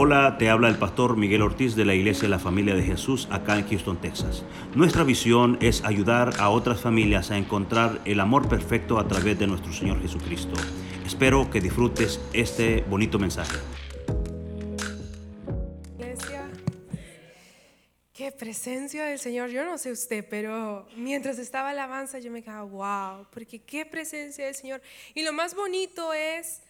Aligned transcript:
Hola, 0.00 0.38
te 0.38 0.48
habla 0.48 0.68
el 0.68 0.78
pastor 0.78 1.16
Miguel 1.16 1.42
Ortiz 1.42 1.74
de 1.74 1.84
la 1.84 1.92
Iglesia 1.92 2.22
de 2.22 2.28
la 2.28 2.38
Familia 2.38 2.76
de 2.76 2.84
Jesús 2.84 3.26
acá 3.32 3.58
en 3.58 3.68
Houston, 3.68 4.00
Texas. 4.00 4.44
Nuestra 4.76 5.02
visión 5.02 5.58
es 5.60 5.82
ayudar 5.82 6.34
a 6.38 6.50
otras 6.50 6.80
familias 6.80 7.32
a 7.32 7.36
encontrar 7.36 8.00
el 8.04 8.20
amor 8.20 8.48
perfecto 8.48 9.00
a 9.00 9.08
través 9.08 9.40
de 9.40 9.48
nuestro 9.48 9.72
Señor 9.72 10.00
Jesucristo. 10.00 10.54
Espero 11.04 11.50
que 11.50 11.60
disfrutes 11.60 12.20
este 12.32 12.82
bonito 12.82 13.18
mensaje. 13.18 13.56
Iglesia, 15.98 16.48
qué 18.12 18.30
presencia 18.30 19.04
del 19.06 19.18
Señor. 19.18 19.50
Yo 19.50 19.64
no 19.64 19.78
sé 19.78 19.90
usted, 19.90 20.24
pero 20.30 20.86
mientras 20.96 21.40
estaba 21.40 21.70
alabanza 21.70 22.20
yo 22.20 22.30
me 22.30 22.44
quedaba, 22.44 22.62
wow, 22.62 23.26
porque 23.32 23.58
qué 23.62 23.84
presencia 23.84 24.46
del 24.46 24.54
Señor. 24.54 24.80
Y 25.16 25.24
lo 25.24 25.32
más 25.32 25.56
bonito 25.56 26.12
es 26.12 26.62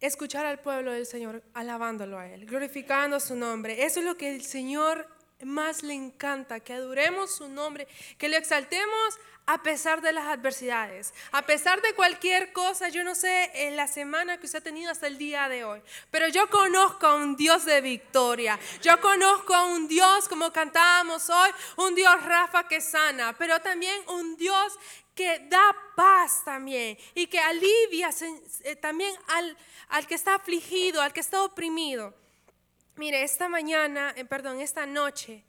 escuchar 0.00 0.46
al 0.46 0.60
pueblo 0.60 0.92
del 0.92 1.06
Señor 1.06 1.42
alabándolo 1.54 2.18
a 2.18 2.28
Él, 2.28 2.46
glorificando 2.46 3.20
su 3.20 3.34
nombre. 3.36 3.84
Eso 3.84 4.00
es 4.00 4.06
lo 4.06 4.16
que 4.16 4.34
el 4.34 4.42
Señor 4.42 5.08
más 5.44 5.82
le 5.82 5.94
encanta, 5.94 6.60
que 6.60 6.72
adoremos 6.72 7.36
su 7.36 7.48
nombre, 7.48 7.86
que 8.18 8.28
lo 8.28 8.36
exaltemos 8.36 9.18
a 9.46 9.62
pesar 9.62 10.00
de 10.00 10.12
las 10.12 10.26
adversidades, 10.26 11.14
a 11.30 11.42
pesar 11.42 11.80
de 11.80 11.94
cualquier 11.94 12.52
cosa, 12.52 12.88
yo 12.88 13.04
no 13.04 13.14
sé 13.14 13.50
en 13.54 13.76
la 13.76 13.86
semana 13.86 14.38
que 14.38 14.46
usted 14.46 14.58
ha 14.58 14.62
tenido 14.62 14.90
hasta 14.90 15.06
el 15.06 15.18
día 15.18 15.48
de 15.48 15.64
hoy, 15.64 15.80
pero 16.10 16.26
yo 16.28 16.50
conozco 16.50 17.06
a 17.06 17.14
un 17.14 17.36
Dios 17.36 17.64
de 17.64 17.80
victoria, 17.80 18.58
yo 18.82 19.00
conozco 19.00 19.54
a 19.54 19.66
un 19.66 19.86
Dios 19.86 20.28
como 20.28 20.52
cantábamos 20.52 21.30
hoy, 21.30 21.50
un 21.76 21.94
Dios 21.94 22.22
Rafa 22.24 22.66
que 22.66 22.80
sana, 22.80 23.36
pero 23.38 23.60
también 23.60 23.96
un 24.08 24.36
Dios 24.36 24.76
que 25.14 25.38
da 25.48 25.74
paz 25.94 26.44
también 26.44 26.98
y 27.14 27.28
que 27.28 27.38
alivia 27.38 28.10
eh, 28.64 28.76
también 28.76 29.14
al, 29.28 29.56
al 29.88 30.06
que 30.08 30.16
está 30.16 30.34
afligido, 30.34 31.00
al 31.00 31.12
que 31.12 31.20
está 31.20 31.42
oprimido. 31.42 32.12
Mire, 32.96 33.22
esta 33.22 33.48
mañana, 33.48 34.12
eh, 34.16 34.24
perdón, 34.24 34.60
esta 34.60 34.86
noche, 34.86 35.44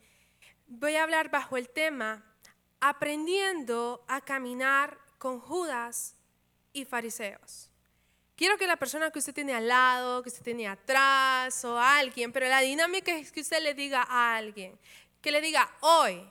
voy 0.66 0.96
a 0.96 1.02
hablar 1.02 1.30
bajo 1.30 1.56
el 1.56 1.68
tema 1.68 2.24
aprendiendo 2.80 4.04
a 4.06 4.20
caminar 4.20 4.98
con 5.18 5.40
Judas 5.40 6.14
y 6.72 6.84
fariseos. 6.84 7.70
Quiero 8.36 8.56
que 8.56 8.66
la 8.66 8.76
persona 8.76 9.10
que 9.10 9.18
usted 9.18 9.34
tiene 9.34 9.54
al 9.54 9.66
lado, 9.66 10.22
que 10.22 10.28
usted 10.28 10.44
tiene 10.44 10.68
atrás 10.68 11.64
o 11.64 11.78
alguien, 11.78 12.32
pero 12.32 12.46
la 12.46 12.60
dinámica 12.60 13.12
es 13.16 13.32
que 13.32 13.40
usted 13.40 13.60
le 13.62 13.74
diga 13.74 14.06
a 14.08 14.36
alguien, 14.36 14.78
que 15.20 15.32
le 15.32 15.40
diga 15.40 15.68
hoy, 15.80 16.22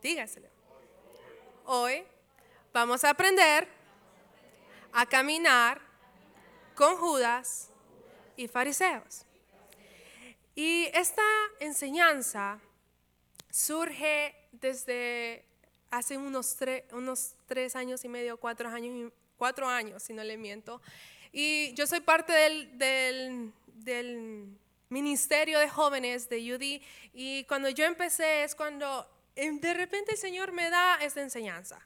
dígaselo, 0.00 0.48
hoy 1.64 2.04
Vamos 2.76 3.04
a 3.04 3.08
aprender 3.08 3.66
a 4.92 5.06
caminar 5.06 5.80
con 6.74 6.94
Judas 6.98 7.70
y 8.36 8.48
fariseos. 8.48 9.25
Y 10.56 10.88
esta 10.94 11.22
enseñanza 11.60 12.58
surge 13.50 14.34
desde 14.52 15.44
hace 15.90 16.16
unos, 16.16 16.56
unos 16.92 17.34
tres 17.46 17.76
años 17.76 18.02
y 18.04 18.08
medio, 18.08 18.38
cuatro 18.38 18.70
años, 18.70 19.12
cuatro 19.36 19.68
años, 19.68 20.02
si 20.02 20.14
no 20.14 20.24
le 20.24 20.38
miento. 20.38 20.80
Y 21.30 21.74
yo 21.74 21.86
soy 21.86 22.00
parte 22.00 22.32
del, 22.32 22.78
del, 22.78 23.52
del 23.66 24.48
ministerio 24.88 25.58
de 25.58 25.68
jóvenes 25.68 26.30
de 26.30 26.54
UD. 26.54 26.82
Y 27.12 27.44
cuando 27.44 27.68
yo 27.68 27.84
empecé 27.84 28.42
es 28.42 28.54
cuando 28.54 29.06
em, 29.34 29.60
de 29.60 29.74
repente 29.74 30.12
el 30.12 30.18
Señor 30.18 30.52
me 30.52 30.70
da 30.70 30.96
esta 31.02 31.20
enseñanza. 31.20 31.78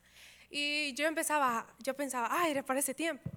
Y 0.49 0.95
yo 0.95 1.09
empezaba, 1.09 1.67
yo 1.81 1.95
pensaba, 1.95 2.29
ay, 2.31 2.53
era 2.53 2.63
para 2.65 2.79
ese 2.79 2.95
tiempo. 2.95 3.29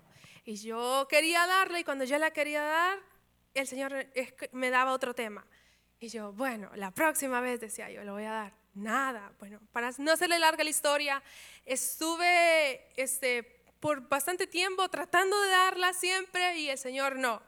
Y 0.46 0.58
yo 0.58 1.08
quería 1.10 1.48
darle 1.48 1.80
y 1.80 1.84
cuando 1.84 2.04
yo 2.06 2.20
la 2.20 2.32
quería 2.32 2.62
dar, 2.62 3.00
el 3.54 3.68
Señor 3.68 4.08
me 4.52 4.70
daba 4.70 4.94
otro 4.94 5.14
tema. 5.14 5.46
Y 6.00 6.10
yo, 6.10 6.34
bueno, 6.34 6.70
la 6.76 6.92
próxima 6.92 7.40
vez 7.40 7.60
decía 7.60 7.90
yo, 7.90 8.04
lo 8.04 8.14
voy 8.14 8.26
a 8.26 8.32
dar. 8.32 8.54
Nada. 8.74 9.32
Bueno, 9.40 9.60
para 9.72 9.92
no 10.00 10.12
hacerle 10.12 10.40
larga 10.40 10.64
la 10.64 10.70
historia, 10.70 11.24
estuve 11.66 12.92
este, 12.96 13.64
por 13.80 14.08
bastante 14.10 14.48
tiempo 14.48 14.90
tratando 14.90 15.40
de 15.42 15.50
darla 15.50 15.94
siempre 15.94 16.58
y 16.58 16.70
el 16.70 16.78
Señor 16.78 17.16
no. 17.16 17.42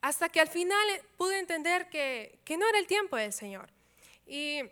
Hasta 0.00 0.28
que 0.28 0.40
al 0.40 0.48
final 0.48 0.86
pude 1.16 1.38
entender 1.38 1.88
que, 1.88 2.40
que 2.44 2.56
no 2.56 2.68
era 2.68 2.78
el 2.78 2.86
tiempo 2.86 3.16
del 3.16 3.32
Señor. 3.32 3.70
Y 4.26 4.62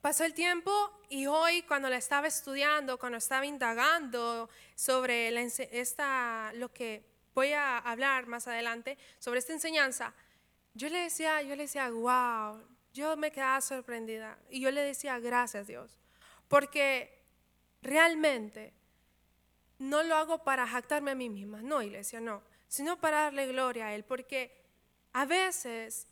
pasó 0.00 0.24
el 0.24 0.34
tiempo 0.34 0.70
y 1.08 1.26
hoy 1.26 1.62
cuando 1.62 1.88
la 1.88 1.96
estaba 1.96 2.26
estudiando, 2.26 2.98
cuando 2.98 3.16
estaba 3.16 3.46
indagando 3.46 4.50
sobre 4.74 5.34
esta, 5.72 6.52
lo 6.56 6.72
que 6.72 7.13
voy 7.34 7.52
a 7.52 7.78
hablar 7.78 8.26
más 8.26 8.46
adelante, 8.46 8.98
sobre 9.18 9.40
esta 9.40 9.52
enseñanza, 9.52 10.14
yo 10.74 10.88
le 10.88 10.98
decía, 10.98 11.42
yo 11.42 11.56
le 11.56 11.64
decía, 11.64 11.90
wow, 11.90 12.60
yo 12.92 13.16
me 13.16 13.30
quedaba 13.32 13.60
sorprendida 13.60 14.38
y 14.50 14.60
yo 14.60 14.70
le 14.70 14.82
decía, 14.82 15.18
gracias 15.18 15.66
Dios, 15.66 15.98
porque 16.48 17.22
realmente 17.82 18.72
no 19.78 20.02
lo 20.02 20.16
hago 20.16 20.44
para 20.44 20.66
jactarme 20.66 21.10
a 21.10 21.14
mí 21.14 21.28
misma, 21.28 21.62
no, 21.62 21.82
iglesia, 21.82 22.20
no, 22.20 22.42
sino 22.68 23.00
para 23.00 23.22
darle 23.22 23.46
gloria 23.46 23.86
a 23.86 23.94
Él, 23.94 24.04
porque 24.04 24.64
a 25.12 25.26
veces 25.26 26.06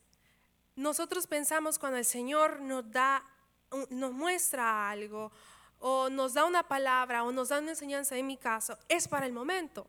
nosotros 0.77 1.27
pensamos 1.27 1.78
cuando 1.78 1.99
el 1.99 2.04
Señor 2.04 2.60
nos 2.60 2.91
da 2.91 3.25
nos 3.91 4.12
muestra 4.12 4.91
algo 4.91 5.33
o 5.78 6.09
nos 6.10 6.34
da 6.34 6.44
una 6.44 6.62
palabra 6.62 7.25
o 7.25 7.33
nos 7.33 7.49
da 7.49 7.59
una 7.59 7.71
enseñanza, 7.71 8.16
en 8.16 8.27
mi 8.27 8.37
caso, 8.37 8.78
es 8.89 9.09
para 9.09 9.27
el 9.27 9.33
momento. 9.33 9.87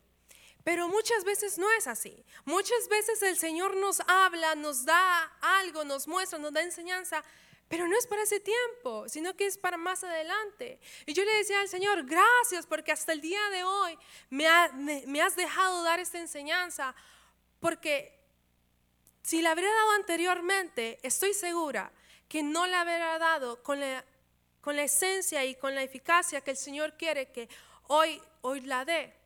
Pero 0.63 0.87
muchas 0.87 1.23
veces 1.25 1.57
no 1.57 1.69
es 1.71 1.87
así. 1.87 2.23
Muchas 2.45 2.87
veces 2.87 3.21
el 3.21 3.37
Señor 3.37 3.75
nos 3.75 4.01
habla, 4.07 4.55
nos 4.55 4.85
da 4.85 5.23
algo, 5.41 5.83
nos 5.83 6.07
muestra, 6.07 6.39
nos 6.39 6.53
da 6.53 6.61
enseñanza, 6.61 7.23
pero 7.67 7.87
no 7.87 7.97
es 7.97 8.07
para 8.07 8.23
ese 8.23 8.39
tiempo, 8.39 9.09
sino 9.09 9.35
que 9.35 9.45
es 9.45 9.57
para 9.57 9.77
más 9.77 10.03
adelante. 10.03 10.79
Y 11.05 11.13
yo 11.13 11.25
le 11.25 11.33
decía 11.33 11.59
al 11.59 11.67
Señor, 11.67 12.05
gracias 12.05 12.65
porque 12.65 12.91
hasta 12.91 13.11
el 13.11 13.19
día 13.19 13.41
de 13.49 13.63
hoy 13.63 13.97
me, 14.29 14.47
has 14.47 15.35
dejado 15.35 15.83
dar 15.83 15.99
esta 15.99 16.19
enseñanza, 16.19 16.95
porque 17.59 18.17
si 19.21 19.41
la 19.41 19.51
habría 19.51 19.73
dado 19.73 19.91
anteriormente, 19.91 20.99
estoy 21.03 21.33
segura 21.33 21.91
que 22.29 22.41
no 22.41 22.67
la 22.67 22.81
habrá 22.81 23.17
dado 23.19 23.61
con 23.63 23.79
la, 23.79 24.05
con 24.61 24.75
la 24.75 24.83
esencia 24.83 25.43
y 25.43 25.55
con 25.55 25.75
la 25.75 25.83
eficacia 25.83 26.41
que 26.41 26.51
el 26.51 26.57
Señor 26.57 26.95
quiere 26.95 27.31
que 27.31 27.49
hoy, 27.87 28.21
hoy 28.41 28.61
la 28.61 28.85
dé. 28.85 29.22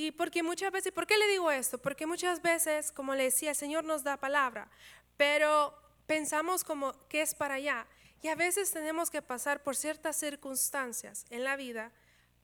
Y 0.00 0.12
porque 0.12 0.44
muchas 0.44 0.70
veces, 0.70 0.92
¿por 0.92 1.08
qué 1.08 1.18
le 1.18 1.26
digo 1.26 1.50
esto? 1.50 1.76
Porque 1.76 2.06
muchas 2.06 2.40
veces, 2.40 2.92
como 2.92 3.16
le 3.16 3.24
decía, 3.24 3.50
el 3.50 3.56
Señor 3.56 3.82
nos 3.82 4.04
da 4.04 4.16
palabra, 4.16 4.70
pero 5.16 5.74
pensamos 6.06 6.62
como 6.62 6.92
que 7.08 7.20
es 7.20 7.34
para 7.34 7.54
allá. 7.54 7.84
Y 8.22 8.28
a 8.28 8.36
veces 8.36 8.70
tenemos 8.70 9.10
que 9.10 9.22
pasar 9.22 9.64
por 9.64 9.74
ciertas 9.74 10.14
circunstancias 10.14 11.26
en 11.30 11.42
la 11.42 11.56
vida 11.56 11.90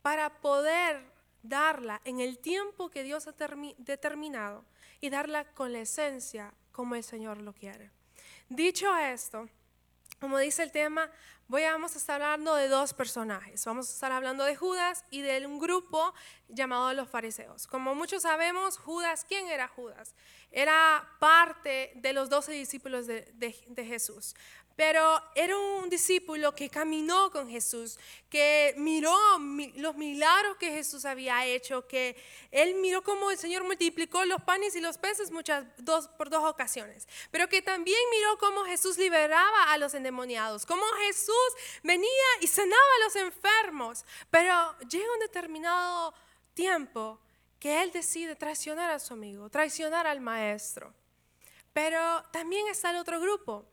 para 0.03 0.41
poder 0.41 1.01
darla 1.45 2.01
en 2.05 2.19
el 2.19 2.41
tiempo 2.41 2.91
que 2.91 3.05
Dios 3.05 3.29
ha 3.29 3.35
determinado 3.79 4.65
y 5.01 5.11
darla 5.11 5.45
con 5.53 5.73
la 5.73 5.79
esencia 5.79 6.53
como 6.73 6.97
el 6.97 7.05
Señor 7.05 7.39
lo 7.39 7.53
quiere. 7.53 7.93
Dicho 8.49 8.97
esto, 8.97 9.49
como 10.21 10.39
dice 10.39 10.63
el 10.63 10.73
tema, 10.73 11.11
vamos 11.49 11.95
a 11.95 11.99
estar 11.99 12.23
hablando 12.23 12.55
de 12.55 12.69
dos 12.69 12.95
personajes. 12.95 13.65
Vamos 13.65 13.89
a 13.89 13.93
estar 13.93 14.13
hablando 14.13 14.45
de 14.45 14.57
Judas 14.57 15.05
y 15.11 15.23
de 15.23 15.47
un 15.47 15.59
grupo 15.59 16.15
llamado 16.49 16.93
los 16.95 17.09
fariseos. 17.09 17.67
Como 17.67 17.95
muchos 17.95 18.23
sabemos, 18.23 18.79
Judas, 18.79 19.25
¿quién 19.29 19.49
era 19.49 19.69
Judas? 19.69 20.15
Era 20.51 21.09
parte 21.21 21.93
de 21.97 22.13
los 22.13 22.29
doce 22.31 22.53
discípulos 22.53 23.07
de 23.07 23.85
Jesús 23.87 24.35
pero 24.77 25.23
era 25.35 25.57
un 25.57 25.89
discípulo 25.89 26.55
que 26.55 26.69
caminó 26.69 27.31
con 27.31 27.49
Jesús, 27.49 27.99
que 28.29 28.75
miró 28.77 29.17
los 29.77 29.97
milagros 29.97 30.57
que 30.57 30.71
Jesús 30.71 31.05
había 31.05 31.47
hecho, 31.47 31.87
que 31.87 32.17
él 32.51 32.75
miró 32.77 33.03
cómo 33.03 33.31
el 33.31 33.39
Señor 33.39 33.65
multiplicó 33.65 34.25
los 34.25 34.43
panes 34.43 34.75
y 34.75 34.81
los 34.81 34.99
peces 34.99 35.31
muchas, 35.31 35.65
dos, 35.79 36.09
por 36.09 36.31
dos 36.31 36.45
ocasiones, 36.45 37.07
pero 37.31 37.49
que 37.49 37.63
también 37.63 37.99
miró 38.11 38.37
cómo 38.39 38.65
Jesús 38.65 38.99
liberaba 38.99 39.73
a 39.73 39.79
los 39.79 39.95
endemoniados, 39.95 40.67
cómo 40.67 40.85
Jesús 41.07 41.35
venía 41.83 42.09
y 42.41 42.47
sanaba 42.49 42.83
a 43.01 43.05
los 43.05 43.17
enfermos, 43.17 44.05
pero 44.31 44.77
llega 44.89 45.13
un 45.13 45.21
determinado 45.21 46.15
tiempo 46.55 47.21
que 47.61 47.83
él 47.83 47.93
decide 47.93 48.37
traicionar 48.37 48.91
a 48.91 48.99
su 48.99 49.15
amigo, 49.15 49.49
traicionar 49.49 50.07
al 50.07 50.21
maestro. 50.21 50.93
Pero 51.73 52.23
también 52.31 52.69
está 52.69 52.91
el 52.91 52.97
otro 52.97 53.19
grupo, 53.21 53.65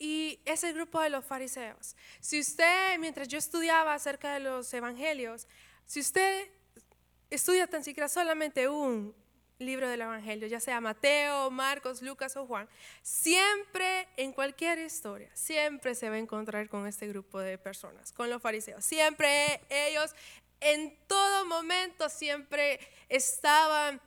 y 0.00 0.40
es 0.46 0.64
el 0.64 0.74
grupo 0.74 1.00
de 1.00 1.10
los 1.10 1.24
fariseos. 1.24 1.94
Si 2.20 2.40
usted, 2.40 2.98
mientras 2.98 3.28
yo 3.28 3.38
estudiaba 3.38 3.92
acerca 3.92 4.32
de 4.32 4.40
los 4.40 4.72
evangelios, 4.72 5.46
si 5.84 6.00
usted 6.00 6.48
estudia 7.28 7.66
tan 7.66 7.84
siquiera 7.84 8.08
solamente 8.08 8.66
un 8.68 9.14
libro 9.58 9.86
del 9.90 10.00
evangelio, 10.00 10.48
ya 10.48 10.58
sea 10.58 10.80
Mateo, 10.80 11.50
Marcos, 11.50 12.00
Lucas 12.00 12.34
o 12.38 12.46
Juan, 12.46 12.66
siempre 13.02 14.08
en 14.16 14.32
cualquier 14.32 14.78
historia, 14.78 15.30
siempre 15.34 15.94
se 15.94 16.08
va 16.08 16.16
a 16.16 16.18
encontrar 16.18 16.70
con 16.70 16.86
este 16.86 17.06
grupo 17.06 17.38
de 17.38 17.58
personas, 17.58 18.10
con 18.10 18.30
los 18.30 18.40
fariseos. 18.40 18.82
Siempre 18.82 19.60
ellos, 19.68 20.14
en 20.60 20.96
todo 21.06 21.44
momento, 21.44 22.08
siempre 22.08 22.80
estaban 23.10 24.00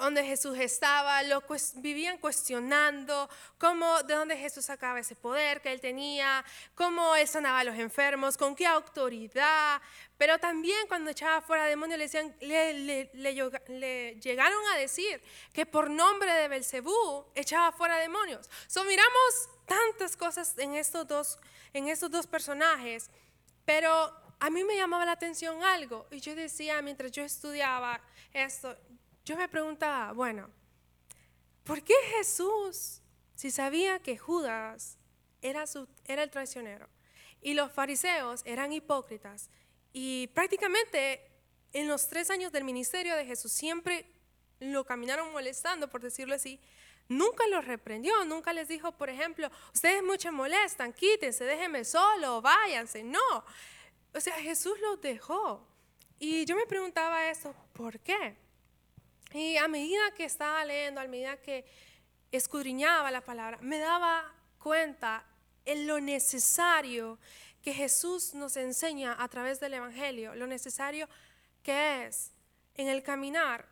donde 0.00 0.24
Jesús 0.24 0.58
estaba, 0.58 1.22
lo 1.22 1.42
vivían 1.76 2.18
cuestionando 2.18 3.28
cómo, 3.58 4.02
de 4.02 4.14
dónde 4.14 4.36
Jesús 4.36 4.64
sacaba 4.64 4.98
ese 4.98 5.14
poder 5.14 5.60
que 5.60 5.70
él 5.70 5.80
tenía, 5.80 6.44
cómo 6.74 7.14
él 7.14 7.28
sanaba 7.28 7.60
a 7.60 7.64
los 7.64 7.76
enfermos, 7.76 8.36
con 8.36 8.56
qué 8.56 8.66
autoridad. 8.66 9.80
Pero 10.16 10.38
también 10.38 10.86
cuando 10.88 11.10
echaba 11.10 11.40
fuera 11.40 11.66
demonios 11.66 11.98
le, 11.98 12.04
decían, 12.04 12.34
le, 12.40 14.18
llegaron 14.20 14.60
a 14.74 14.76
decir 14.78 15.22
que 15.52 15.66
por 15.66 15.90
nombre 15.90 16.32
de 16.32 16.48
Belcebú 16.48 17.26
echaba 17.34 17.72
fuera 17.72 17.96
demonios. 17.96 18.48
So, 18.66 18.84
miramos 18.84 19.48
tantas 19.66 20.16
cosas 20.16 20.58
en 20.58 20.74
estos 20.74 21.06
dos, 21.06 21.38
en 21.72 21.88
estos 21.88 22.10
dos 22.10 22.26
personajes, 22.26 23.10
pero 23.64 24.12
a 24.40 24.50
mí 24.50 24.64
me 24.64 24.76
llamaba 24.76 25.04
la 25.04 25.12
atención 25.12 25.62
algo 25.62 26.06
y 26.10 26.20
yo 26.20 26.34
decía 26.34 26.80
mientras 26.82 27.12
yo 27.12 27.22
estudiaba 27.22 28.00
esto, 28.32 28.76
yo 29.30 29.36
me 29.36 29.48
preguntaba, 29.48 30.10
bueno, 30.12 30.50
¿por 31.62 31.84
qué 31.84 31.94
Jesús, 32.16 33.00
si 33.36 33.52
sabía 33.52 34.00
que 34.00 34.18
Judas 34.18 34.98
era, 35.40 35.68
su, 35.68 35.86
era 36.04 36.24
el 36.24 36.30
traicionero 36.32 36.88
y 37.40 37.54
los 37.54 37.70
fariseos 37.70 38.42
eran 38.44 38.72
hipócritas 38.72 39.48
y 39.92 40.26
prácticamente 40.34 41.30
en 41.72 41.86
los 41.86 42.08
tres 42.08 42.28
años 42.28 42.50
del 42.50 42.64
ministerio 42.64 43.14
de 43.14 43.24
Jesús 43.24 43.52
siempre 43.52 44.04
lo 44.58 44.84
caminaron 44.84 45.30
molestando, 45.30 45.88
por 45.88 46.02
decirlo 46.02 46.34
así, 46.34 46.58
nunca 47.06 47.46
los 47.46 47.64
reprendió, 47.64 48.24
nunca 48.24 48.52
les 48.52 48.66
dijo, 48.66 48.90
por 48.98 49.10
ejemplo, 49.10 49.48
ustedes 49.72 50.02
mucho 50.02 50.32
molestan, 50.32 50.92
quítense, 50.92 51.44
déjenme 51.44 51.84
solo, 51.84 52.42
váyanse. 52.42 53.04
No, 53.04 53.44
o 54.12 54.20
sea, 54.20 54.34
Jesús 54.34 54.74
los 54.80 55.00
dejó. 55.00 55.64
Y 56.18 56.44
yo 56.46 56.56
me 56.56 56.66
preguntaba 56.66 57.30
eso, 57.30 57.54
¿por 57.72 58.00
qué? 58.00 58.36
Y 59.32 59.56
a 59.56 59.68
medida 59.68 60.12
que 60.16 60.24
estaba 60.24 60.64
leyendo, 60.64 61.00
a 61.00 61.06
medida 61.06 61.36
que 61.36 61.64
escudriñaba 62.32 63.10
la 63.10 63.20
palabra, 63.20 63.58
me 63.60 63.78
daba 63.78 64.34
cuenta 64.58 65.24
en 65.64 65.86
lo 65.86 66.00
necesario 66.00 67.18
que 67.62 67.72
Jesús 67.72 68.34
nos 68.34 68.56
enseña 68.56 69.16
a 69.18 69.28
través 69.28 69.60
del 69.60 69.74
Evangelio, 69.74 70.34
lo 70.34 70.46
necesario 70.46 71.08
que 71.62 72.06
es 72.06 72.32
en 72.74 72.88
el 72.88 73.02
caminar, 73.02 73.66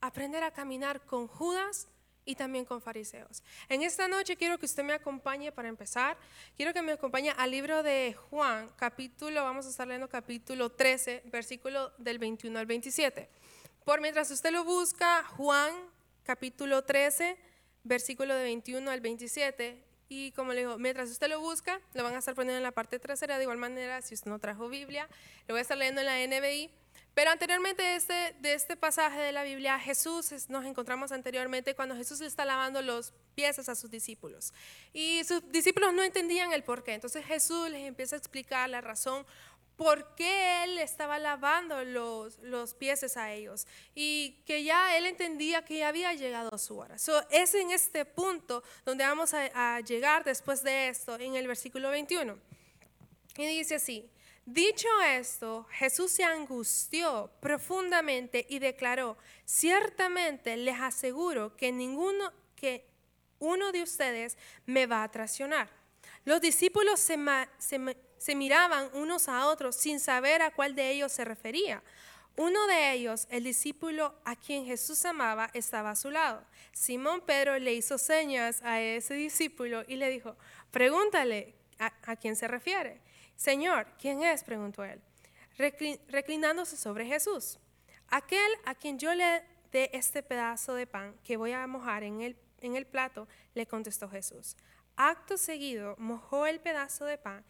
aprender 0.00 0.42
a 0.42 0.50
caminar 0.50 1.00
con 1.06 1.28
Judas 1.28 1.88
y 2.24 2.34
también 2.34 2.64
con 2.64 2.82
fariseos. 2.82 3.42
En 3.68 3.82
esta 3.82 4.06
noche 4.06 4.36
quiero 4.36 4.58
que 4.58 4.66
usted 4.66 4.84
me 4.84 4.92
acompañe 4.92 5.50
para 5.50 5.68
empezar. 5.68 6.18
Quiero 6.56 6.74
que 6.74 6.82
me 6.82 6.92
acompañe 6.92 7.30
al 7.30 7.50
libro 7.50 7.82
de 7.82 8.14
Juan, 8.28 8.70
capítulo, 8.76 9.44
vamos 9.44 9.64
a 9.64 9.70
estar 9.70 9.86
leyendo 9.86 10.08
capítulo 10.08 10.70
13, 10.70 11.22
versículo 11.26 11.90
del 11.96 12.18
21 12.18 12.58
al 12.58 12.66
27. 12.66 13.30
Por 13.88 14.02
mientras 14.02 14.30
usted 14.30 14.50
lo 14.50 14.64
busca, 14.64 15.24
Juan 15.38 15.72
capítulo 16.22 16.84
13, 16.84 17.38
versículo 17.84 18.34
de 18.34 18.42
21 18.42 18.90
al 18.90 19.00
27. 19.00 19.82
Y 20.10 20.32
como 20.32 20.52
le 20.52 20.60
digo, 20.60 20.76
mientras 20.76 21.08
usted 21.08 21.26
lo 21.26 21.40
busca, 21.40 21.80
lo 21.94 22.04
van 22.04 22.14
a 22.14 22.18
estar 22.18 22.34
poniendo 22.34 22.58
en 22.58 22.62
la 22.62 22.72
parte 22.72 22.98
trasera. 22.98 23.38
De 23.38 23.44
igual 23.44 23.56
manera, 23.56 24.02
si 24.02 24.14
usted 24.14 24.30
no 24.30 24.38
trajo 24.38 24.68
Biblia, 24.68 25.08
lo 25.46 25.54
voy 25.54 25.60
a 25.60 25.62
estar 25.62 25.78
leyendo 25.78 26.02
en 26.02 26.06
la 26.06 26.18
NBI. 26.18 26.70
Pero 27.14 27.30
anteriormente 27.30 27.82
de 27.82 27.96
este, 27.96 28.36
de 28.40 28.52
este 28.52 28.76
pasaje 28.76 29.20
de 29.20 29.32
la 29.32 29.42
Biblia, 29.42 29.78
Jesús, 29.78 30.34
nos 30.50 30.66
encontramos 30.66 31.10
anteriormente 31.10 31.74
cuando 31.74 31.96
Jesús 31.96 32.20
le 32.20 32.26
está 32.26 32.44
lavando 32.44 32.82
los 32.82 33.14
pies 33.34 33.58
a 33.70 33.74
sus 33.74 33.90
discípulos. 33.90 34.52
Y 34.92 35.24
sus 35.24 35.50
discípulos 35.50 35.94
no 35.94 36.02
entendían 36.02 36.52
el 36.52 36.62
por 36.62 36.84
qué. 36.84 36.92
Entonces 36.92 37.24
Jesús 37.24 37.70
les 37.70 37.88
empieza 37.88 38.16
a 38.16 38.18
explicar 38.18 38.68
la 38.68 38.82
razón 38.82 39.24
por 39.78 40.16
qué 40.16 40.64
él 40.64 40.76
estaba 40.78 41.20
lavando 41.20 41.84
los, 41.84 42.36
los 42.40 42.74
pies 42.74 43.16
a 43.16 43.32
ellos 43.32 43.64
y 43.94 44.42
que 44.44 44.64
ya 44.64 44.98
él 44.98 45.06
entendía 45.06 45.64
que 45.64 45.78
ya 45.78 45.88
había 45.88 46.12
llegado 46.14 46.58
su 46.58 46.76
hora. 46.76 46.96
es 47.30 47.54
en 47.54 47.70
este 47.70 48.04
punto 48.04 48.64
donde 48.84 49.04
vamos 49.04 49.32
a, 49.34 49.80
llegar 49.82 50.24
después 50.24 50.64
de 50.64 50.88
esto, 50.88 51.16
en 51.20 51.36
el 51.36 51.46
versículo 51.46 51.90
21. 51.90 52.36
Y 53.36 53.46
dice 53.46 53.76
así, 53.76 54.10
dicho 54.44 54.88
esto, 55.06 55.64
Jesús 55.70 56.10
se 56.10 56.24
angustió 56.24 57.30
profundamente 57.40 58.46
y 58.48 58.58
declaró, 58.58 59.16
ciertamente 59.44 60.56
les 60.56 60.80
aseguro 60.80 61.56
que 61.56 61.70
ninguno, 61.70 62.32
que 62.56 62.84
uno 63.38 63.70
de 63.70 63.82
ustedes 63.82 64.36
me 64.66 64.86
va 64.86 65.04
a 65.04 65.10
traicionar. 65.12 65.70
Los 66.24 66.40
discípulos 66.40 66.98
se, 66.98 67.16
se, 67.58 67.78
se 68.18 68.34
miraban 68.34 68.90
unos 68.94 69.28
a 69.28 69.46
otros 69.46 69.76
sin 69.76 70.00
saber 70.00 70.42
a 70.42 70.50
cuál 70.50 70.74
de 70.74 70.90
ellos 70.90 71.12
se 71.12 71.24
refería. 71.24 71.82
Uno 72.36 72.68
de 72.68 72.92
ellos, 72.92 73.26
el 73.30 73.42
discípulo 73.42 74.14
a 74.24 74.36
quien 74.36 74.64
Jesús 74.64 75.04
amaba, 75.04 75.50
estaba 75.54 75.90
a 75.90 75.96
su 75.96 76.10
lado. 76.10 76.44
Simón 76.72 77.20
Pedro 77.22 77.58
le 77.58 77.74
hizo 77.74 77.98
señas 77.98 78.62
a 78.62 78.80
ese 78.80 79.14
discípulo 79.14 79.82
y 79.88 79.96
le 79.96 80.08
dijo, 80.08 80.36
pregúntale 80.70 81.54
a, 81.80 82.14
quién 82.14 82.36
se 82.36 82.46
refiere. 82.46 83.00
Señor, 83.34 83.88
¿quién 84.00 84.22
es? 84.22 84.44
preguntó 84.44 84.84
él, 84.84 85.00
reclinándose 85.56 86.76
sobre 86.76 87.06
Jesús. 87.06 87.58
Aquel 88.08 88.50
a 88.64 88.76
quien 88.76 89.00
yo 89.00 89.12
le 89.14 89.42
dé 89.72 89.90
este 89.92 90.22
pedazo 90.22 90.74
de 90.74 90.86
pan 90.86 91.16
que 91.24 91.36
voy 91.36 91.50
a 91.50 91.66
mojar 91.66 92.04
en 92.04 92.20
el, 92.20 92.36
en 92.60 92.76
el 92.76 92.86
plato, 92.86 93.26
le 93.54 93.66
contestó 93.66 94.08
Jesús. 94.08 94.56
Acto 94.96 95.36
seguido, 95.36 95.96
mojó 95.98 96.46
el 96.46 96.60
pedazo 96.60 97.04
de 97.04 97.18
pan 97.18 97.44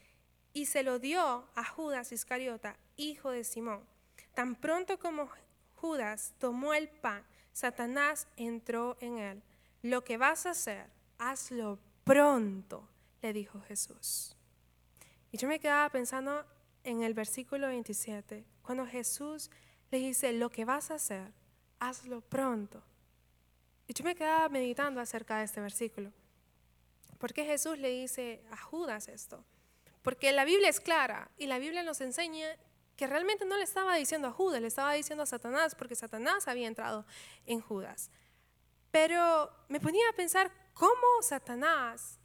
y 0.58 0.66
se 0.66 0.82
lo 0.82 0.98
dio 0.98 1.48
a 1.54 1.64
Judas 1.64 2.10
Iscariota, 2.10 2.76
hijo 2.96 3.30
de 3.30 3.44
Simón. 3.44 3.86
Tan 4.34 4.56
pronto 4.56 4.98
como 4.98 5.28
Judas 5.76 6.34
tomó 6.40 6.74
el 6.74 6.88
pan, 6.88 7.24
Satanás 7.52 8.26
entró 8.36 8.96
en 9.00 9.18
él. 9.18 9.42
Lo 9.82 10.02
que 10.02 10.16
vas 10.16 10.46
a 10.46 10.50
hacer, 10.50 10.90
hazlo 11.16 11.78
pronto, 12.02 12.88
le 13.22 13.32
dijo 13.32 13.60
Jesús. 13.68 14.36
Y 15.30 15.36
yo 15.36 15.46
me 15.46 15.60
quedaba 15.60 15.88
pensando 15.90 16.44
en 16.82 17.04
el 17.04 17.14
versículo 17.14 17.68
27, 17.68 18.44
cuando 18.62 18.84
Jesús 18.84 19.52
le 19.92 19.98
dice, 19.98 20.32
lo 20.32 20.50
que 20.50 20.64
vas 20.64 20.90
a 20.90 20.94
hacer, 20.94 21.32
hazlo 21.78 22.20
pronto. 22.20 22.82
Y 23.86 23.94
yo 23.94 24.02
me 24.02 24.16
quedaba 24.16 24.48
meditando 24.48 25.00
acerca 25.00 25.38
de 25.38 25.44
este 25.44 25.60
versículo. 25.60 26.12
¿Por 27.18 27.32
qué 27.32 27.44
Jesús 27.44 27.78
le 27.78 27.90
dice 27.90 28.42
a 28.50 28.56
Judas 28.56 29.06
esto? 29.06 29.44
Porque 30.02 30.32
la 30.32 30.44
Biblia 30.44 30.68
es 30.68 30.80
clara 30.80 31.30
y 31.36 31.46
la 31.46 31.58
Biblia 31.58 31.82
nos 31.82 32.00
enseña 32.00 32.48
que 32.96 33.06
realmente 33.06 33.44
no 33.44 33.56
le 33.56 33.62
estaba 33.62 33.94
diciendo 33.94 34.28
a 34.28 34.32
Judas, 34.32 34.60
le 34.60 34.66
estaba 34.66 34.92
diciendo 34.92 35.22
a 35.22 35.26
Satanás, 35.26 35.74
porque 35.76 35.94
Satanás 35.94 36.48
había 36.48 36.66
entrado 36.66 37.06
en 37.46 37.60
Judas. 37.60 38.10
Pero 38.90 39.50
me 39.68 39.80
ponía 39.80 40.08
a 40.08 40.14
pensar 40.14 40.50
cómo 40.74 41.22
Satanás 41.22 42.18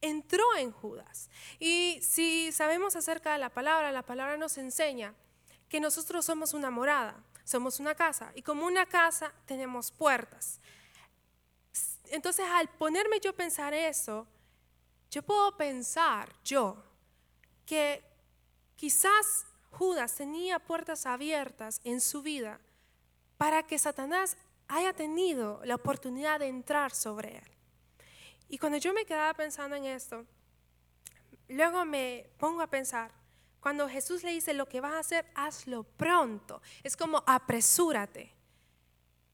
entró 0.00 0.44
en 0.56 0.70
Judas. 0.70 1.30
Y 1.58 1.98
si 2.02 2.52
sabemos 2.52 2.94
acerca 2.94 3.32
de 3.32 3.38
la 3.38 3.50
palabra, 3.50 3.90
la 3.90 4.02
palabra 4.02 4.36
nos 4.36 4.58
enseña 4.58 5.14
que 5.68 5.80
nosotros 5.80 6.24
somos 6.24 6.54
una 6.54 6.70
morada, 6.70 7.16
somos 7.42 7.80
una 7.80 7.94
casa, 7.94 8.30
y 8.34 8.42
como 8.42 8.66
una 8.66 8.86
casa 8.86 9.32
tenemos 9.46 9.90
puertas. 9.90 10.60
Entonces, 12.10 12.46
al 12.48 12.68
ponerme 12.68 13.18
yo 13.18 13.30
a 13.30 13.34
pensar 13.34 13.74
eso, 13.74 14.26
yo 15.10 15.22
puedo 15.22 15.56
pensar, 15.56 16.32
yo, 16.44 16.82
que 17.66 18.04
quizás 18.76 19.46
Judas 19.70 20.14
tenía 20.14 20.58
puertas 20.58 21.06
abiertas 21.06 21.80
en 21.84 22.00
su 22.00 22.22
vida 22.22 22.60
para 23.36 23.62
que 23.64 23.78
Satanás 23.78 24.36
haya 24.68 24.92
tenido 24.92 25.60
la 25.64 25.74
oportunidad 25.74 26.40
de 26.40 26.48
entrar 26.48 26.94
sobre 26.94 27.38
él. 27.38 27.50
Y 28.48 28.58
cuando 28.58 28.78
yo 28.78 28.92
me 28.92 29.04
quedaba 29.04 29.34
pensando 29.34 29.76
en 29.76 29.84
esto, 29.84 30.24
luego 31.48 31.84
me 31.84 32.30
pongo 32.38 32.62
a 32.62 32.68
pensar, 32.68 33.12
cuando 33.60 33.88
Jesús 33.88 34.22
le 34.22 34.30
dice 34.30 34.52
lo 34.52 34.68
que 34.68 34.80
vas 34.80 34.92
a 34.92 34.98
hacer, 34.98 35.26
hazlo 35.34 35.84
pronto. 35.84 36.60
Es 36.82 36.96
como 36.96 37.24
apresúrate. 37.26 38.34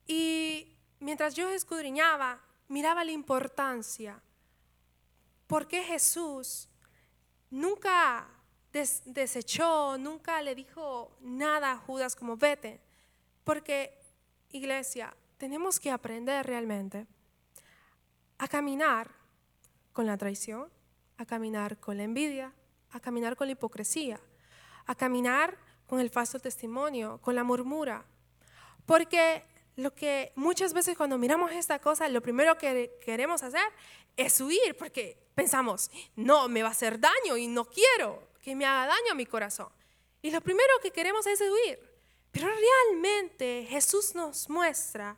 Y 0.07 0.77
mientras 1.01 1.35
yo 1.35 1.51
escudriñaba, 1.51 2.41
miraba 2.69 3.05
la 3.05 3.11
importancia. 3.11 4.23
¿Por 5.49 5.67
qué 5.67 5.83
Jesús 5.83 6.70
nunca 7.51 8.27
desechó, 8.73 9.99
nunca 9.99 10.41
le 10.43 10.55
dijo 10.55 11.17
nada 11.21 11.73
a 11.73 11.77
Judas 11.77 12.15
como 12.17 12.37
vete. 12.37 12.81
Porque, 13.45 13.99
iglesia, 14.51 15.15
tenemos 15.39 15.81
que 15.81 15.91
aprender 15.91 16.47
realmente 16.47 17.07
a 18.39 18.49
caminar 18.49 19.11
con 19.93 20.07
la 20.07 20.17
traición, 20.17 20.71
a 21.19 21.27
caminar 21.27 21.79
con 21.79 21.97
la 21.97 22.05
envidia, 22.05 22.53
a 22.93 23.01
caminar 23.01 23.37
con 23.37 23.49
la 23.49 23.53
hipocresía, 23.53 24.21
a 24.87 24.95
caminar 24.95 25.59
con 25.87 26.01
el 26.01 26.11
falso 26.11 26.39
testimonio, 26.39 27.19
con 27.23 27.35
la 27.35 27.45
murmura. 27.45 28.05
Porque 28.87 29.45
lo 29.77 29.95
que 29.95 30.33
muchas 30.37 30.73
veces 30.73 30.97
cuando 30.97 31.19
miramos 31.19 31.53
esta 31.53 31.79
cosa, 31.79 32.09
lo 32.09 32.21
primero 32.21 32.57
que 32.59 32.99
queremos 33.05 33.43
hacer 33.43 33.65
es 34.17 34.41
huir, 34.41 34.77
porque 34.79 35.17
pensamos, 35.35 35.91
no, 36.17 36.49
me 36.49 36.63
va 36.63 36.69
a 36.69 36.73
hacer 36.73 36.99
daño 37.01 37.37
y 37.37 37.47
no 37.47 37.65
quiero 37.65 38.29
que 38.43 38.55
me 38.55 38.67
haga 38.67 38.87
daño 38.87 39.13
a 39.13 39.15
mi 39.15 39.27
corazón. 39.27 39.69
Y 40.23 40.31
lo 40.31 40.41
primero 40.41 40.73
que 40.83 40.91
queremos 40.91 41.27
es 41.27 41.41
huir. 41.41 41.79
Pero 42.31 42.49
realmente 42.49 43.67
Jesús 43.69 44.15
nos 44.15 44.49
muestra 44.49 45.17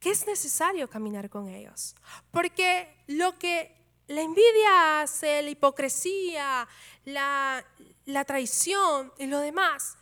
que 0.00 0.10
es 0.10 0.26
necesario 0.26 0.88
caminar 0.88 1.28
con 1.28 1.48
ellos. 1.48 1.94
Porque 2.30 3.04
lo 3.06 3.38
que 3.38 3.74
la 4.08 4.22
envidia 4.22 5.02
hace, 5.02 5.42
la 5.42 5.50
hipocresía, 5.50 6.68
la, 7.04 7.64
la 8.06 8.24
traición 8.24 9.12
y 9.18 9.26
lo 9.26 9.38
demás, 9.38 9.96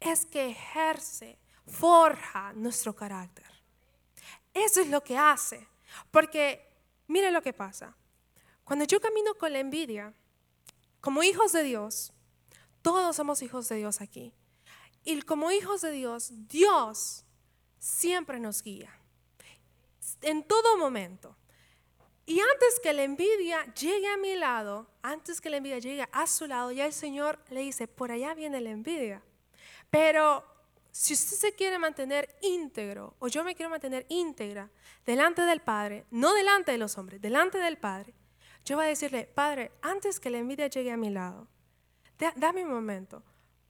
es 0.00 0.26
que 0.26 0.50
ejerce, 0.50 1.38
forja 1.66 2.52
nuestro 2.54 2.94
carácter. 2.94 3.46
Eso 4.52 4.80
es 4.80 4.88
lo 4.88 5.02
que 5.02 5.16
hace. 5.16 5.66
Porque 6.10 6.73
mire 7.06 7.30
lo 7.30 7.42
que 7.42 7.52
pasa. 7.52 7.96
Cuando 8.64 8.84
yo 8.84 9.00
camino 9.00 9.34
con 9.34 9.52
la 9.52 9.58
envidia, 9.58 10.14
como 11.00 11.22
hijos 11.22 11.52
de 11.52 11.62
Dios, 11.62 12.12
todos 12.82 13.16
somos 13.16 13.42
hijos 13.42 13.68
de 13.68 13.76
Dios 13.76 14.00
aquí. 14.00 14.32
Y 15.04 15.20
como 15.22 15.50
hijos 15.50 15.82
de 15.82 15.90
Dios, 15.90 16.32
Dios 16.48 17.24
siempre 17.78 18.40
nos 18.40 18.62
guía. 18.62 18.98
En 20.22 20.42
todo 20.46 20.78
momento. 20.78 21.36
Y 22.26 22.40
antes 22.40 22.80
que 22.82 22.94
la 22.94 23.02
envidia 23.02 23.64
llegue 23.74 24.08
a 24.08 24.16
mi 24.16 24.34
lado, 24.34 24.86
antes 25.02 25.42
que 25.42 25.50
la 25.50 25.58
envidia 25.58 25.78
llegue 25.78 26.08
a 26.10 26.26
su 26.26 26.46
lado, 26.46 26.72
ya 26.72 26.86
el 26.86 26.94
Señor 26.94 27.38
le 27.50 27.60
dice, 27.60 27.86
por 27.86 28.10
allá 28.10 28.32
viene 28.32 28.62
la 28.62 28.70
envidia. 28.70 29.22
Pero 29.90 30.44
si 30.94 31.12
usted 31.12 31.36
se 31.36 31.52
quiere 31.54 31.76
mantener 31.76 32.36
íntegro, 32.40 33.16
o 33.18 33.26
yo 33.26 33.42
me 33.42 33.56
quiero 33.56 33.68
mantener 33.68 34.06
íntegra 34.08 34.70
delante 35.04 35.42
del 35.42 35.60
Padre, 35.60 36.06
no 36.12 36.32
delante 36.34 36.70
de 36.70 36.78
los 36.78 36.96
hombres, 36.96 37.20
delante 37.20 37.58
del 37.58 37.78
Padre, 37.78 38.14
yo 38.64 38.76
voy 38.76 38.84
a 38.86 38.90
decirle, 38.90 39.24
Padre, 39.24 39.72
antes 39.82 40.20
que 40.20 40.30
la 40.30 40.38
envidia 40.38 40.68
llegue 40.68 40.92
a 40.92 40.96
mi 40.96 41.10
lado, 41.10 41.48
dame 42.36 42.62
un 42.62 42.72
momento, 42.72 43.24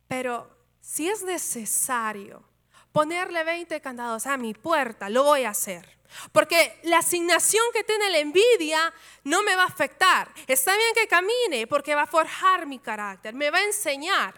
pero 0.06 0.54
si 0.82 1.08
es 1.08 1.22
necesario 1.22 2.44
ponerle 2.92 3.42
20 3.42 3.80
candados 3.80 4.26
a 4.26 4.36
mi 4.36 4.52
puerta, 4.52 5.08
lo 5.08 5.24
voy 5.24 5.44
a 5.44 5.50
hacer. 5.50 5.98
Porque 6.30 6.78
la 6.82 6.98
asignación 6.98 7.64
que 7.72 7.84
tiene 7.84 8.10
la 8.10 8.18
envidia 8.18 8.92
no 9.24 9.42
me 9.42 9.56
va 9.56 9.62
a 9.62 9.68
afectar. 9.68 10.30
Está 10.46 10.76
bien 10.76 10.92
que 10.94 11.08
camine 11.08 11.66
porque 11.66 11.94
va 11.94 12.02
a 12.02 12.06
forjar 12.06 12.66
mi 12.66 12.80
carácter, 12.80 13.32
me 13.34 13.50
va 13.50 13.58
a 13.58 13.64
enseñar. 13.64 14.34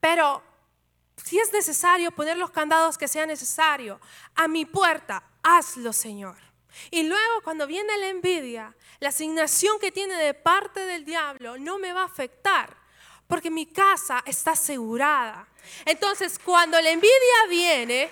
Pero 0.00 0.49
si 1.24 1.38
es 1.38 1.52
necesario 1.52 2.10
poner 2.12 2.36
los 2.36 2.50
candados 2.50 2.98
que 2.98 3.08
sea 3.08 3.26
necesario 3.26 4.00
a 4.34 4.48
mi 4.48 4.64
puerta, 4.64 5.22
hazlo, 5.42 5.92
Señor. 5.92 6.36
Y 6.90 7.02
luego 7.02 7.42
cuando 7.42 7.66
viene 7.66 7.96
la 7.98 8.08
envidia, 8.08 8.74
la 9.00 9.08
asignación 9.08 9.78
que 9.80 9.92
tiene 9.92 10.14
de 10.14 10.34
parte 10.34 10.80
del 10.80 11.04
diablo 11.04 11.58
no 11.58 11.78
me 11.78 11.92
va 11.92 12.02
a 12.02 12.06
afectar 12.06 12.76
porque 13.26 13.50
mi 13.50 13.66
casa 13.66 14.22
está 14.26 14.52
asegurada. 14.52 15.46
Entonces, 15.84 16.38
cuando 16.38 16.80
la 16.80 16.90
envidia 16.90 17.46
viene, 17.48 18.10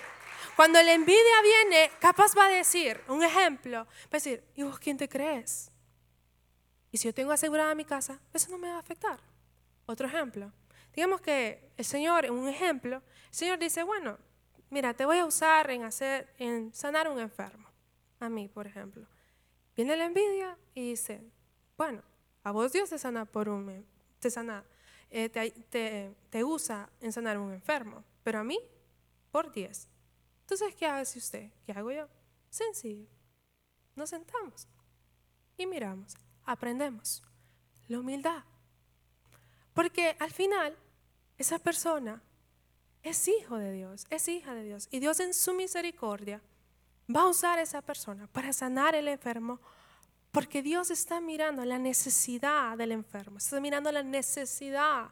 cuando 0.55 0.81
la 0.81 0.93
envidia 0.93 1.41
viene, 1.41 1.91
capaz 1.99 2.35
va 2.37 2.45
a 2.45 2.49
decir, 2.49 3.01
un 3.07 3.21
ejemplo, 3.23 3.79
va 3.79 4.11
a 4.11 4.17
decir, 4.17 4.43
¿y 4.55 4.63
vos 4.63 4.79
quién 4.79 4.97
te 4.97 5.09
crees? 5.09 5.71
Y 6.91 6.97
si 6.97 7.07
yo 7.07 7.13
tengo 7.13 7.33
asegurada 7.33 7.75
mi 7.75 7.85
casa, 7.85 8.19
eso 8.33 8.49
no 8.49 8.57
me 8.57 8.69
va 8.69 8.77
a 8.77 8.79
afectar. 8.79 9.19
Otro 9.85 10.07
ejemplo. 10.07 10.51
Digamos 10.93 11.21
que 11.21 11.71
el 11.77 11.85
Señor, 11.85 12.29
un 12.31 12.47
ejemplo, 12.47 12.97
el 12.97 13.33
Señor 13.35 13.59
dice, 13.59 13.83
bueno, 13.83 14.17
mira, 14.69 14.93
te 14.93 15.05
voy 15.05 15.17
a 15.17 15.25
usar 15.25 15.69
en 15.71 15.83
hacer, 15.83 16.33
en 16.37 16.73
sanar 16.73 17.09
un 17.09 17.19
enfermo. 17.19 17.69
A 18.19 18.29
mí, 18.29 18.47
por 18.47 18.67
ejemplo. 18.67 19.05
Viene 19.75 19.95
la 19.95 20.05
envidia 20.05 20.57
y 20.73 20.89
dice, 20.89 21.23
bueno, 21.77 22.03
a 22.43 22.51
vos 22.51 22.73
Dios 22.73 22.89
te 22.89 22.97
sana 22.97 23.25
por 23.25 23.47
un, 23.47 23.85
te 24.19 24.29
sana, 24.29 24.65
eh, 25.09 25.29
te, 25.29 25.51
te, 25.51 26.13
te 26.29 26.43
usa 26.43 26.89
en 26.99 27.13
sanar 27.13 27.37
un 27.37 27.53
enfermo, 27.53 28.03
pero 28.23 28.39
a 28.39 28.43
mí 28.43 28.59
por 29.31 29.51
diez. 29.51 29.87
Entonces, 30.41 30.75
¿qué 30.75 30.85
hace 30.85 31.19
usted? 31.19 31.51
¿Qué 31.65 31.71
hago 31.71 31.91
yo? 31.91 32.07
Sencillo. 32.49 33.07
Nos 33.95 34.09
sentamos 34.09 34.67
y 35.57 35.65
miramos, 35.67 36.15
aprendemos 36.43 37.21
la 37.87 37.99
humildad. 37.99 38.43
Porque 39.79 40.17
al 40.19 40.31
final, 40.31 40.75
esa 41.37 41.57
persona 41.57 42.21
es 43.01 43.29
hijo 43.29 43.57
de 43.57 43.71
Dios, 43.71 44.07
es 44.09 44.27
hija 44.27 44.53
de 44.53 44.65
Dios. 44.65 44.89
Y 44.91 44.99
Dios 44.99 45.21
en 45.21 45.33
su 45.33 45.53
misericordia 45.53 46.41
va 47.09 47.21
a 47.21 47.27
usar 47.27 47.59
a 47.59 47.61
esa 47.61 47.81
persona 47.81 48.27
para 48.27 48.51
sanar 48.51 48.93
el 48.93 49.07
enfermo. 49.07 49.61
Porque 50.31 50.61
Dios 50.61 50.91
está 50.91 51.21
mirando 51.21 51.63
la 51.63 51.79
necesidad 51.79 52.77
del 52.77 52.91
enfermo, 52.91 53.37
está 53.37 53.61
mirando 53.61 53.89
la 53.89 54.03
necesidad 54.03 55.11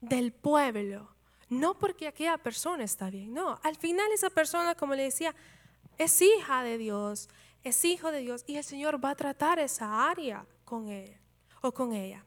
del 0.00 0.32
pueblo 0.34 1.12
no 1.48 1.76
porque 1.76 2.06
aquella 2.06 2.38
persona 2.38 2.84
está 2.84 3.10
bien, 3.10 3.34
no. 3.34 3.58
Al 3.64 3.74
final 3.74 4.06
esa 4.12 4.30
persona, 4.30 4.76
como 4.76 4.94
le 4.94 5.02
decía, 5.02 5.34
es 5.98 6.22
hija 6.22 6.62
de 6.62 6.78
Dios, 6.78 7.28
es 7.64 7.84
hijo 7.84 8.12
de 8.12 8.20
Dios 8.20 8.44
y 8.46 8.54
el 8.56 8.62
Señor 8.62 9.04
va 9.04 9.10
a 9.10 9.16
tratar 9.16 9.58
esa 9.58 10.08
área 10.08 10.46
con 10.64 10.90
él 10.90 11.16
o 11.60 11.72
con 11.74 11.92
ella. 11.92 12.24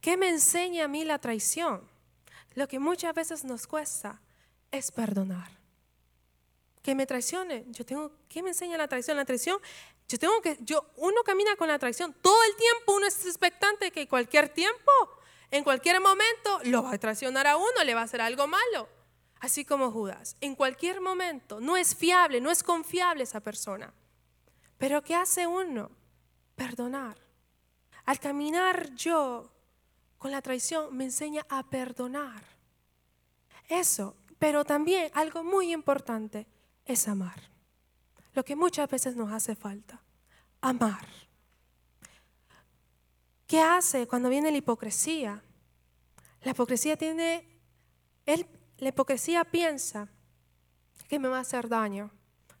¿Qué 0.00 0.16
me 0.16 0.28
enseña 0.28 0.84
a 0.84 0.88
mí 0.88 1.04
la 1.04 1.18
traición? 1.18 1.88
Lo 2.54 2.68
que 2.68 2.78
muchas 2.78 3.14
veces 3.14 3.44
nos 3.44 3.66
cuesta 3.66 4.20
es 4.70 4.90
perdonar. 4.90 5.58
Que 6.82 6.94
me 6.94 7.06
traicione, 7.06 7.64
yo 7.68 7.84
tengo, 7.84 8.12
¿qué 8.28 8.42
me 8.42 8.50
enseña 8.50 8.78
la 8.78 8.88
traición? 8.88 9.16
La 9.16 9.24
traición, 9.24 9.58
yo 10.08 10.18
tengo 10.18 10.40
que, 10.40 10.56
yo, 10.60 10.90
uno 10.96 11.22
camina 11.24 11.54
con 11.56 11.68
la 11.68 11.78
traición, 11.78 12.14
todo 12.22 12.42
el 12.44 12.56
tiempo 12.56 12.96
uno 12.96 13.06
es 13.06 13.26
expectante 13.26 13.90
que 13.90 14.08
cualquier 14.08 14.48
tiempo 14.48 14.90
en 15.50 15.64
cualquier 15.64 16.00
momento 16.00 16.60
lo 16.64 16.82
va 16.82 16.92
a 16.92 16.98
traicionar 16.98 17.46
a 17.46 17.56
uno, 17.56 17.84
le 17.84 17.94
va 17.94 18.02
a 18.02 18.04
hacer 18.04 18.20
algo 18.20 18.46
malo. 18.46 18.88
Así 19.40 19.64
como 19.64 19.90
Judas. 19.90 20.36
En 20.40 20.54
cualquier 20.54 21.00
momento 21.00 21.60
no 21.60 21.76
es 21.76 21.94
fiable, 21.94 22.40
no 22.40 22.50
es 22.50 22.62
confiable 22.62 23.24
esa 23.24 23.40
persona. 23.40 23.92
Pero 24.78 25.02
¿qué 25.02 25.14
hace 25.14 25.46
uno? 25.46 25.90
Perdonar. 26.54 27.16
Al 28.04 28.20
caminar 28.20 28.94
yo 28.94 29.50
con 30.20 30.30
la 30.30 30.42
traición 30.42 30.94
me 30.94 31.04
enseña 31.04 31.46
a 31.48 31.62
perdonar. 31.62 32.42
Eso. 33.70 34.14
Pero 34.38 34.66
también 34.66 35.10
algo 35.14 35.42
muy 35.42 35.72
importante 35.72 36.46
es 36.84 37.08
amar. 37.08 37.40
Lo 38.34 38.44
que 38.44 38.54
muchas 38.54 38.88
veces 38.90 39.16
nos 39.16 39.32
hace 39.32 39.56
falta. 39.56 39.98
Amar. 40.60 41.06
¿Qué 43.46 43.60
hace 43.62 44.06
cuando 44.06 44.28
viene 44.28 44.50
la 44.50 44.58
hipocresía? 44.58 45.42
La 46.42 46.50
hipocresía 46.50 46.98
tiene, 46.98 47.48
la 48.26 48.88
hipocresía 48.88 49.42
piensa 49.44 50.06
que 51.08 51.18
me 51.18 51.28
va 51.28 51.38
a 51.38 51.40
hacer 51.40 51.66
daño, 51.66 52.10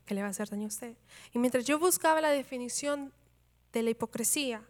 que 0.06 0.14
le 0.14 0.22
va 0.22 0.28
a 0.28 0.30
hacer 0.30 0.48
daño 0.48 0.64
a 0.64 0.68
usted. 0.68 0.96
Y 1.34 1.38
mientras 1.38 1.66
yo 1.66 1.78
buscaba 1.78 2.22
la 2.22 2.30
definición 2.30 3.12
de 3.70 3.82
la 3.82 3.90
hipocresía, 3.90 4.64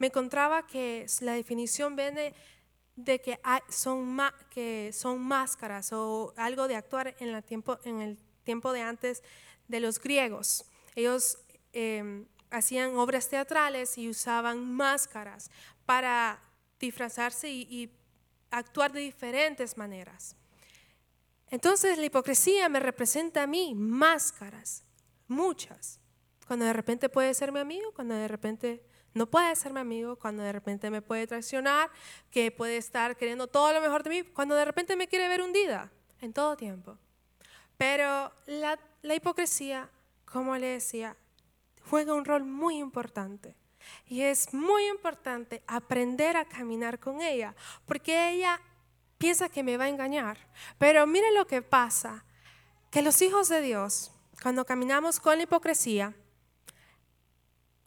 me 0.00 0.06
encontraba 0.06 0.66
que 0.66 1.06
la 1.20 1.34
definición 1.34 1.94
viene 1.94 2.34
de 2.96 3.20
que, 3.20 3.38
son, 3.68 4.18
que 4.48 4.90
son 4.94 5.20
máscaras 5.20 5.92
o 5.92 6.32
algo 6.36 6.68
de 6.68 6.76
actuar 6.76 7.14
en, 7.18 7.32
la 7.32 7.42
tiempo, 7.42 7.78
en 7.84 8.00
el 8.00 8.18
tiempo 8.42 8.72
de 8.72 8.80
antes 8.80 9.22
de 9.68 9.78
los 9.78 10.00
griegos. 10.00 10.64
Ellos 10.96 11.38
em, 11.74 12.26
hacían 12.50 12.96
obras 12.96 13.28
teatrales 13.28 13.98
y 13.98 14.08
usaban 14.08 14.72
máscaras 14.72 15.50
para 15.84 16.42
disfrazarse 16.78 17.50
y, 17.50 17.92
actuar 18.52 18.90
de 18.90 18.98
diferentes 18.98 19.76
maneras. 19.76 20.34
Entonces 21.50 21.98
la 21.98 22.06
hipocresía 22.06 22.68
me 22.68 22.80
representa 22.80 23.44
a 23.44 23.46
mí 23.46 23.76
máscaras, 23.76 24.82
muchas. 25.28 26.00
Cuando 26.48 26.64
de 26.64 26.72
repente 26.72 27.08
puede 27.08 27.32
ser 27.32 27.52
mi 27.52 27.60
amigo, 27.60 27.92
cuando 27.94 28.16
de 28.16 28.26
repente 28.26 28.82
no 29.14 29.26
puede 29.26 29.54
ser 29.56 29.72
mi 29.72 29.80
amigo, 29.80 30.16
cuando 30.16 30.42
de 30.42 30.52
repente 30.52 30.90
me 30.90 31.02
puede 31.02 31.26
traicionar, 31.26 31.90
que 32.30 32.50
puede 32.50 32.76
estar 32.76 33.16
queriendo 33.16 33.46
todo 33.46 33.72
lo 33.72 33.80
mejor 33.80 34.02
de 34.02 34.10
mí, 34.10 34.22
cuando 34.22 34.54
de 34.54 34.64
repente 34.64 34.96
me 34.96 35.08
quiere 35.08 35.28
ver 35.28 35.42
hundida, 35.42 35.90
en 36.20 36.32
todo 36.32 36.56
tiempo. 36.56 36.96
Pero 37.76 38.32
la, 38.46 38.78
la 39.02 39.14
hipocresía, 39.14 39.88
como 40.24 40.56
le 40.56 40.66
decía, 40.68 41.16
juega 41.88 42.14
un 42.14 42.24
rol 42.24 42.44
muy 42.44 42.78
importante. 42.78 43.56
Y 44.06 44.22
es 44.22 44.52
muy 44.52 44.86
importante 44.86 45.62
aprender 45.66 46.36
a 46.36 46.44
caminar 46.44 46.98
con 46.98 47.22
ella, 47.22 47.54
porque 47.86 48.30
ella 48.30 48.60
piensa 49.18 49.48
que 49.48 49.62
me 49.62 49.76
va 49.76 49.84
a 49.84 49.88
engañar. 49.88 50.38
Pero 50.78 51.06
mire 51.06 51.32
lo 51.32 51.46
que 51.46 51.62
pasa, 51.62 52.24
que 52.90 53.02
los 53.02 53.22
hijos 53.22 53.48
de 53.48 53.60
Dios, 53.60 54.12
cuando 54.42 54.64
caminamos 54.64 55.18
con 55.20 55.36
la 55.36 55.44
hipocresía, 55.44 56.14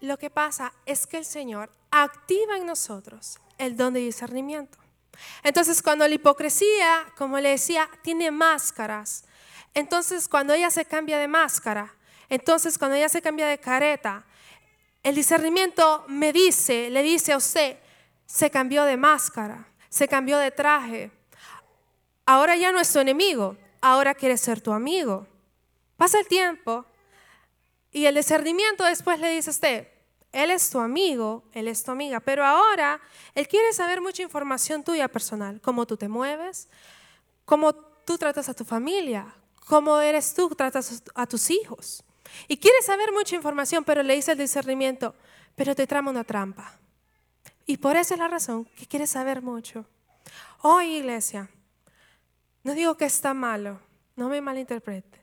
lo 0.07 0.17
que 0.17 0.29
pasa 0.29 0.73
es 0.85 1.07
que 1.07 1.17
el 1.17 1.25
Señor 1.25 1.69
activa 1.91 2.57
en 2.57 2.65
nosotros 2.65 3.39
el 3.57 3.77
don 3.77 3.93
de 3.93 3.99
discernimiento. 3.99 4.77
Entonces, 5.43 5.81
cuando 5.81 6.07
la 6.07 6.13
hipocresía, 6.13 7.05
como 7.17 7.39
le 7.39 7.49
decía, 7.49 7.89
tiene 8.01 8.31
máscaras, 8.31 9.25
entonces 9.73 10.27
cuando 10.27 10.53
ella 10.53 10.69
se 10.69 10.85
cambia 10.85 11.17
de 11.19 11.27
máscara, 11.27 11.93
entonces, 12.33 12.79
cuando 12.79 12.97
ella 12.97 13.09
se 13.09 13.21
cambia 13.21 13.45
de 13.47 13.59
careta, 13.59 14.25
el 15.03 15.13
discernimiento 15.13 16.03
me 16.07 16.33
dice, 16.33 16.89
le 16.89 17.03
dice 17.03 17.33
a 17.33 17.37
usted, 17.37 17.77
se 18.25 18.49
cambió 18.49 18.85
de 18.85 18.97
máscara, 18.97 19.67
se 19.87 20.07
cambió 20.07 20.39
de 20.39 20.49
traje. 20.49 21.11
Ahora 22.25 22.55
ya 22.55 22.71
no 22.71 22.79
es 22.79 22.91
tu 22.91 22.97
enemigo, 22.97 23.55
ahora 23.81 24.15
quiere 24.15 24.37
ser 24.37 24.61
tu 24.61 24.71
amigo. 24.71 25.27
Pasa 25.95 26.19
el 26.19 26.27
tiempo 26.27 26.85
Y 27.91 28.07
el 28.07 28.15
discernimiento 28.15 28.83
después 28.83 29.19
le 29.19 29.29
dice 29.29 29.51
a 29.51 29.53
usted, 29.53 29.87
él 30.33 30.49
es 30.49 30.69
tu 30.69 30.79
amigo, 30.79 31.43
él 31.53 31.67
es 31.67 31.83
tu 31.83 31.91
amiga, 31.91 32.19
pero 32.19 32.43
ahora 32.43 32.99
él 33.35 33.47
quiere 33.47 33.71
saber 33.71 34.01
mucha 34.01 34.23
información 34.23 34.83
tuya 34.83 35.07
personal, 35.07 35.61
cómo 35.61 35.85
tú 35.85 35.95
te 35.95 36.07
mueves, 36.07 36.67
cómo 37.45 37.73
tú 37.73 38.17
tratas 38.17 38.49
a 38.49 38.53
tu 38.53 38.65
familia, 38.65 39.33
cómo 39.67 39.99
eres 40.01 40.33
tú, 40.33 40.49
tratas 40.49 41.03
a 41.13 41.27
tus 41.27 41.51
hijos. 41.51 42.03
Y 42.47 42.57
quiere 42.57 42.81
saber 42.81 43.11
mucha 43.13 43.35
información, 43.35 43.83
pero 43.83 44.01
le 44.01 44.15
dice 44.15 44.31
el 44.31 44.39
discernimiento, 44.39 45.13
pero 45.55 45.75
te 45.75 45.85
trama 45.85 46.09
una 46.09 46.23
trampa. 46.23 46.79
Y 47.67 47.77
por 47.77 47.95
esa 47.95 48.15
es 48.15 48.19
la 48.19 48.27
razón 48.27 48.65
que 48.75 48.87
quiere 48.87 49.05
saber 49.05 49.41
mucho. 49.41 49.85
Hoy, 50.63 50.95
iglesia, 50.97 51.49
no 52.63 52.73
digo 52.73 52.97
que 52.97 53.05
está 53.05 53.35
malo, 53.35 53.79
no 54.15 54.29
me 54.29 54.41
malinterprete. 54.41 55.21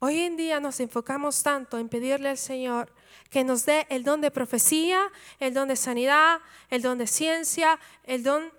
Hoy 0.00 0.18
en 0.20 0.36
día 0.36 0.58
nos 0.58 0.80
enfocamos 0.80 1.44
tanto 1.44 1.78
en 1.78 1.88
pedirle 1.88 2.30
al 2.30 2.38
Señor 2.38 2.92
que 3.30 3.44
nos 3.44 3.64
dé 3.64 3.86
el 3.90 4.04
don 4.04 4.20
de 4.20 4.30
profecía, 4.30 5.10
el 5.40 5.54
don 5.54 5.68
de 5.68 5.76
sanidad, 5.76 6.40
el 6.68 6.82
don 6.82 6.98
de 6.98 7.06
ciencia, 7.06 7.78
el 8.04 8.22
don, 8.22 8.52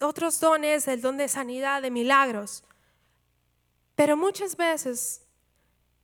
otros 0.00 0.40
dones, 0.40 0.88
el 0.88 1.00
don 1.00 1.16
de 1.16 1.28
sanidad, 1.28 1.82
de 1.82 1.90
milagros. 1.90 2.64
Pero 3.94 4.16
muchas 4.16 4.56
veces 4.56 5.22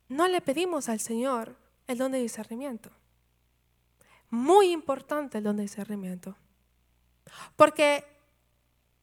no 0.08 0.28
le 0.28 0.40
pedimos 0.40 0.88
al 0.88 1.00
Señor 1.00 1.56
el 1.86 1.98
don 1.98 2.12
de 2.12 2.18
discernimiento. 2.18 2.90
Muy 4.30 4.70
importante 4.70 5.38
el 5.38 5.44
don 5.44 5.56
de 5.56 5.62
discernimiento. 5.62 6.36
Porque 7.56 8.04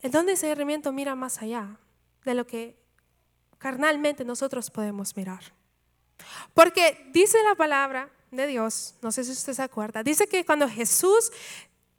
el 0.01 0.11
don 0.11 0.25
de 0.25 0.33
discernimiento 0.33 0.91
mira 0.91 1.15
más 1.15 1.41
allá 1.41 1.77
de 2.25 2.33
lo 2.33 2.47
que 2.47 2.79
carnalmente 3.57 4.25
nosotros 4.25 4.71
podemos 4.71 5.15
mirar. 5.15 5.43
Porque 6.53 7.09
dice 7.11 7.37
la 7.43 7.55
palabra 7.55 8.09
de 8.31 8.47
Dios, 8.47 8.95
no 9.01 9.11
sé 9.11 9.23
si 9.23 9.31
usted 9.31 9.53
se 9.53 9.61
acuerda, 9.61 10.03
dice 10.03 10.27
que 10.27 10.45
cuando 10.45 10.69
Jesús 10.69 11.31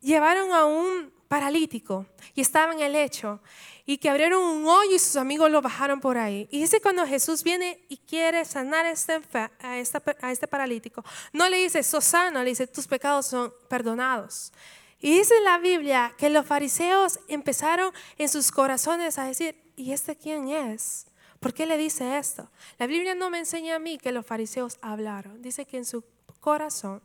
llevaron 0.01 0.53
a 0.53 0.65
un 0.65 1.13
paralítico 1.29 2.07
y 2.35 2.41
estaba 2.41 2.73
en 2.73 2.81
el 2.81 2.93
lecho 2.93 3.41
y 3.87 3.99
que 3.99 4.11
abrieron 4.11 4.43
un 4.43 4.67
hoyo 4.67 4.97
y 4.97 4.99
sus 4.99 5.17
amigos 5.17 5.51
lo 5.51 5.63
bajaron 5.63 6.01
por 6.01 6.19
ahí. 6.19 6.49
Y 6.51 6.61
dice 6.61 6.81
cuando 6.81 7.07
Jesús 7.07 7.43
viene 7.43 7.85
y 7.89 7.99
quiere 7.99 8.45
sanar 8.45 8.87
a 8.87 8.91
este, 8.91 9.21
a 9.61 10.31
este 10.31 10.49
paralítico, 10.49 11.05
no 11.33 11.49
le 11.49 11.59
dice, 11.59 11.83
sos 11.83 12.05
sano, 12.05 12.43
le 12.43 12.51
dice, 12.51 12.67
tus 12.67 12.87
pecados 12.87 13.27
son 13.27 13.53
perdonados. 13.69 14.53
Y 15.01 15.17
dice 15.19 15.35
la 15.45 15.59
Biblia 15.59 16.15
que 16.19 16.29
los 16.29 16.47
fariseos 16.47 17.21
empezaron 17.29 17.93
en 18.19 18.29
sus 18.29 18.51
corazones 18.53 19.19
a 19.19 19.25
decir, 19.25 19.57
¿y 19.77 19.93
este 19.93 20.17
quién 20.17 20.49
es? 20.49 21.07
¿Por 21.41 21.55
qué 21.55 21.65
le 21.65 21.79
dice 21.79 22.19
esto? 22.19 22.51
La 22.79 22.87
Biblia 22.87 23.15
no 23.15 23.31
me 23.31 23.39
enseña 23.39 23.77
a 23.77 23.79
mí 23.79 23.97
que 23.97 24.13
los 24.13 24.27
fariseos 24.27 24.79
hablaron. 24.83 25.41
Dice 25.41 25.65
que 25.65 25.79
en 25.79 25.87
su 25.87 26.05
corazón 26.41 27.03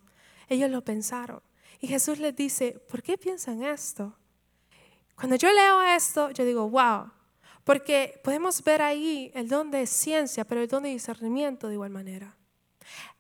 ellos 0.50 0.70
lo 0.70 0.84
pensaron. 0.84 1.42
Y 1.80 1.88
Jesús 1.88 2.20
les 2.20 2.36
dice, 2.36 2.80
¿por 2.90 3.04
qué 3.04 3.18
piensan 3.18 3.64
esto? 3.64 4.16
Cuando 5.16 5.36
yo 5.36 5.52
leo 5.52 5.82
esto, 5.84 6.32
yo 6.32 6.46
digo, 6.46 6.70
wow, 6.70 7.12
porque 7.64 8.20
podemos 8.24 8.64
ver 8.64 8.82
ahí 8.82 9.32
el 9.34 9.48
don 9.48 9.72
de 9.72 9.88
ciencia, 9.88 10.46
pero 10.46 10.62
el 10.62 10.68
don 10.68 10.84
de 10.84 10.90
discernimiento 10.90 11.68
de 11.68 11.74
igual 11.74 11.90
manera. 11.90 12.36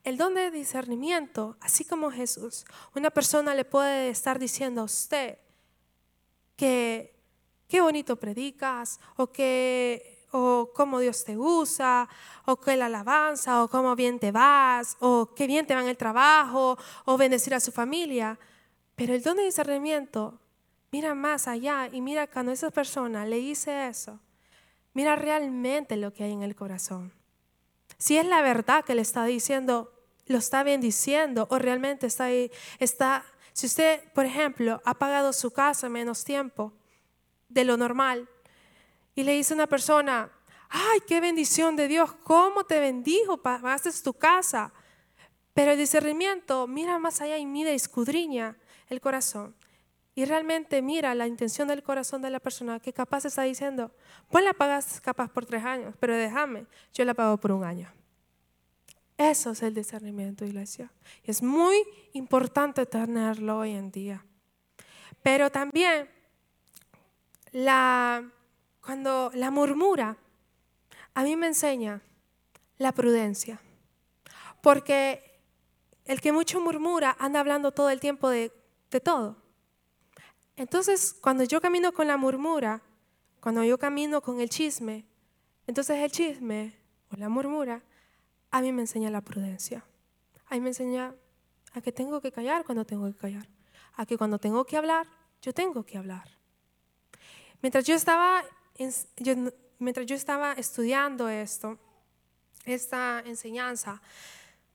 El 0.03 0.17
don 0.17 0.35
de 0.35 0.51
discernimiento, 0.51 1.57
así 1.59 1.83
como 1.83 2.11
Jesús, 2.11 2.65
una 2.95 3.09
persona 3.09 3.55
le 3.55 3.65
puede 3.65 4.09
estar 4.09 4.37
diciendo 4.37 4.81
a 4.81 4.85
usted 4.85 5.39
que 6.55 7.15
qué 7.67 7.81
bonito 7.81 8.15
predicas 8.17 8.99
o 9.15 9.31
que 9.31 10.14
o 10.31 10.71
cómo 10.73 10.99
Dios 10.99 11.23
te 11.23 11.37
usa, 11.37 12.07
o 12.45 12.59
qué 12.59 12.75
la 12.75 12.87
alabanza, 12.87 13.63
o 13.63 13.69
cómo 13.69 13.95
bien 13.95 14.19
te 14.19 14.31
vas, 14.31 14.97
o 14.99 15.33
qué 15.35 15.47
bien 15.47 15.65
te 15.65 15.75
va 15.75 15.81
en 15.81 15.87
el 15.87 15.97
trabajo, 15.97 16.77
o 17.05 17.17
bendecir 17.17 17.53
a 17.53 17.59
su 17.59 17.71
familia. 17.71 18.39
Pero 18.95 19.13
el 19.13 19.21
don 19.21 19.37
de 19.37 19.43
discernimiento 19.43 20.39
mira 20.91 21.15
más 21.15 21.47
allá 21.47 21.89
y 21.91 22.01
mira 22.01 22.27
cuando 22.27 22.51
esa 22.51 22.71
persona 22.71 23.25
le 23.25 23.37
dice 23.37 23.87
eso, 23.87 24.19
mira 24.93 25.15
realmente 25.15 25.97
lo 25.97 26.13
que 26.13 26.23
hay 26.23 26.31
en 26.31 26.43
el 26.43 26.55
corazón. 26.55 27.13
Si 27.97 28.17
es 28.17 28.25
la 28.25 28.41
verdad 28.41 28.85
que 28.85 28.95
le 28.95 29.01
está 29.01 29.25
diciendo, 29.25 29.91
lo 30.25 30.37
está 30.37 30.63
bendiciendo, 30.63 31.47
o 31.49 31.59
realmente 31.59 32.07
está, 32.07 32.29
está 32.79 33.25
si 33.55 33.67
usted, 33.67 34.01
por 34.13 34.25
ejemplo, 34.25 34.81
ha 34.83 34.95
pagado 34.95 35.31
su 35.31 35.51
casa 35.51 35.87
menos 35.87 36.25
tiempo 36.25 36.73
de 37.47 37.63
lo 37.63 37.77
normal, 37.77 38.27
y 39.15 39.23
le 39.23 39.33
dice 39.33 39.53
a 39.53 39.55
una 39.55 39.67
persona, 39.67 40.29
ay, 40.69 40.99
qué 41.07 41.21
bendición 41.21 41.75
de 41.75 41.87
Dios, 41.87 42.13
cómo 42.23 42.65
te 42.65 42.79
bendijo, 42.79 43.37
pagaste 43.37 43.89
tu 44.03 44.13
casa. 44.13 44.73
Pero 45.53 45.71
el 45.71 45.77
discernimiento 45.77 46.67
mira 46.67 46.99
más 46.99 47.21
allá 47.21 47.37
y 47.37 47.45
mira 47.45 47.71
y 47.71 47.75
escudriña 47.75 48.57
el 48.89 48.99
corazón. 48.99 49.55
Y 50.13 50.25
realmente 50.25 50.81
mira 50.81 51.15
la 51.15 51.27
intención 51.27 51.67
del 51.67 51.83
corazón 51.83 52.21
de 52.21 52.29
la 52.29 52.39
persona 52.39 52.79
que 52.79 52.93
capaz 52.93 53.25
está 53.25 53.43
diciendo, 53.43 53.91
pues 54.29 54.43
la 54.43 54.53
pagas 54.53 55.01
capaz 55.01 55.29
por 55.29 55.45
tres 55.45 55.63
años, 55.63 55.95
pero 55.99 56.15
déjame, 56.15 56.65
yo 56.93 57.03
la 57.05 57.13
pago 57.13 57.37
por 57.37 57.51
un 57.51 57.63
año. 57.63 57.91
Eso 59.17 59.51
es 59.51 59.63
el 59.63 59.73
discernimiento, 59.73 60.45
iglesia. 60.45 60.91
Y 61.23 61.31
es 61.31 61.41
muy 61.41 61.75
importante 62.13 62.85
tenerlo 62.85 63.59
hoy 63.59 63.71
en 63.71 63.91
día. 63.91 64.25
Pero 65.23 65.49
también 65.49 66.09
la 67.51 68.29
cuando 68.85 69.31
la 69.33 69.49
murmura, 69.49 70.15
a 71.15 71.23
mí 71.23 71.35
me 71.35 71.47
enseña 71.47 72.03
la 72.77 72.91
prudencia. 72.91 73.59
Porque 74.61 75.41
el 76.05 76.21
que 76.21 76.31
mucho 76.31 76.61
murmura 76.61 77.15
anda 77.19 77.39
hablando 77.39 77.71
todo 77.71 77.89
el 77.89 77.99
tiempo 77.99 78.29
de, 78.29 78.51
todo. 79.03 79.35
Entonces, 80.55 81.17
cuando 81.19 81.43
yo 81.43 81.59
camino 81.59 81.91
con 81.91 82.07
la 82.07 82.15
murmura, 82.15 82.81
cuando 83.41 83.63
yo 83.63 83.77
camino 83.77 84.21
con 84.21 84.39
el 84.39 84.49
chisme, 84.49 85.03
entonces 85.67 85.97
el 85.97 86.11
chisme 86.11 86.77
o 87.11 87.17
la 87.17 87.27
murmura 87.27 87.81
a 88.51 88.61
mí 88.61 88.71
me 88.71 88.83
enseña 88.83 89.09
la 89.09 89.19
prudencia. 89.19 89.83
A 90.45 90.53
mí 90.53 90.61
me 90.61 90.69
enseña 90.69 91.13
a 91.73 91.81
que 91.81 91.91
tengo 91.91 92.21
que 92.21 92.31
callar 92.31 92.63
cuando 92.63 92.85
tengo 92.85 93.11
que 93.11 93.17
callar. 93.17 93.49
A 93.95 94.05
que 94.05 94.17
cuando 94.17 94.39
tengo 94.39 94.63
que 94.63 94.77
hablar, 94.77 95.07
yo 95.41 95.53
tengo 95.53 95.83
que 95.83 95.97
hablar. 95.97 96.29
Mientras 97.61 97.83
yo 97.83 97.95
estaba 97.95 98.45
mientras 99.79 100.05
yo 100.05 100.15
estaba 100.15 100.53
estudiando 100.53 101.29
esto, 101.29 101.77
esta 102.65 103.21
enseñanza, 103.25 104.01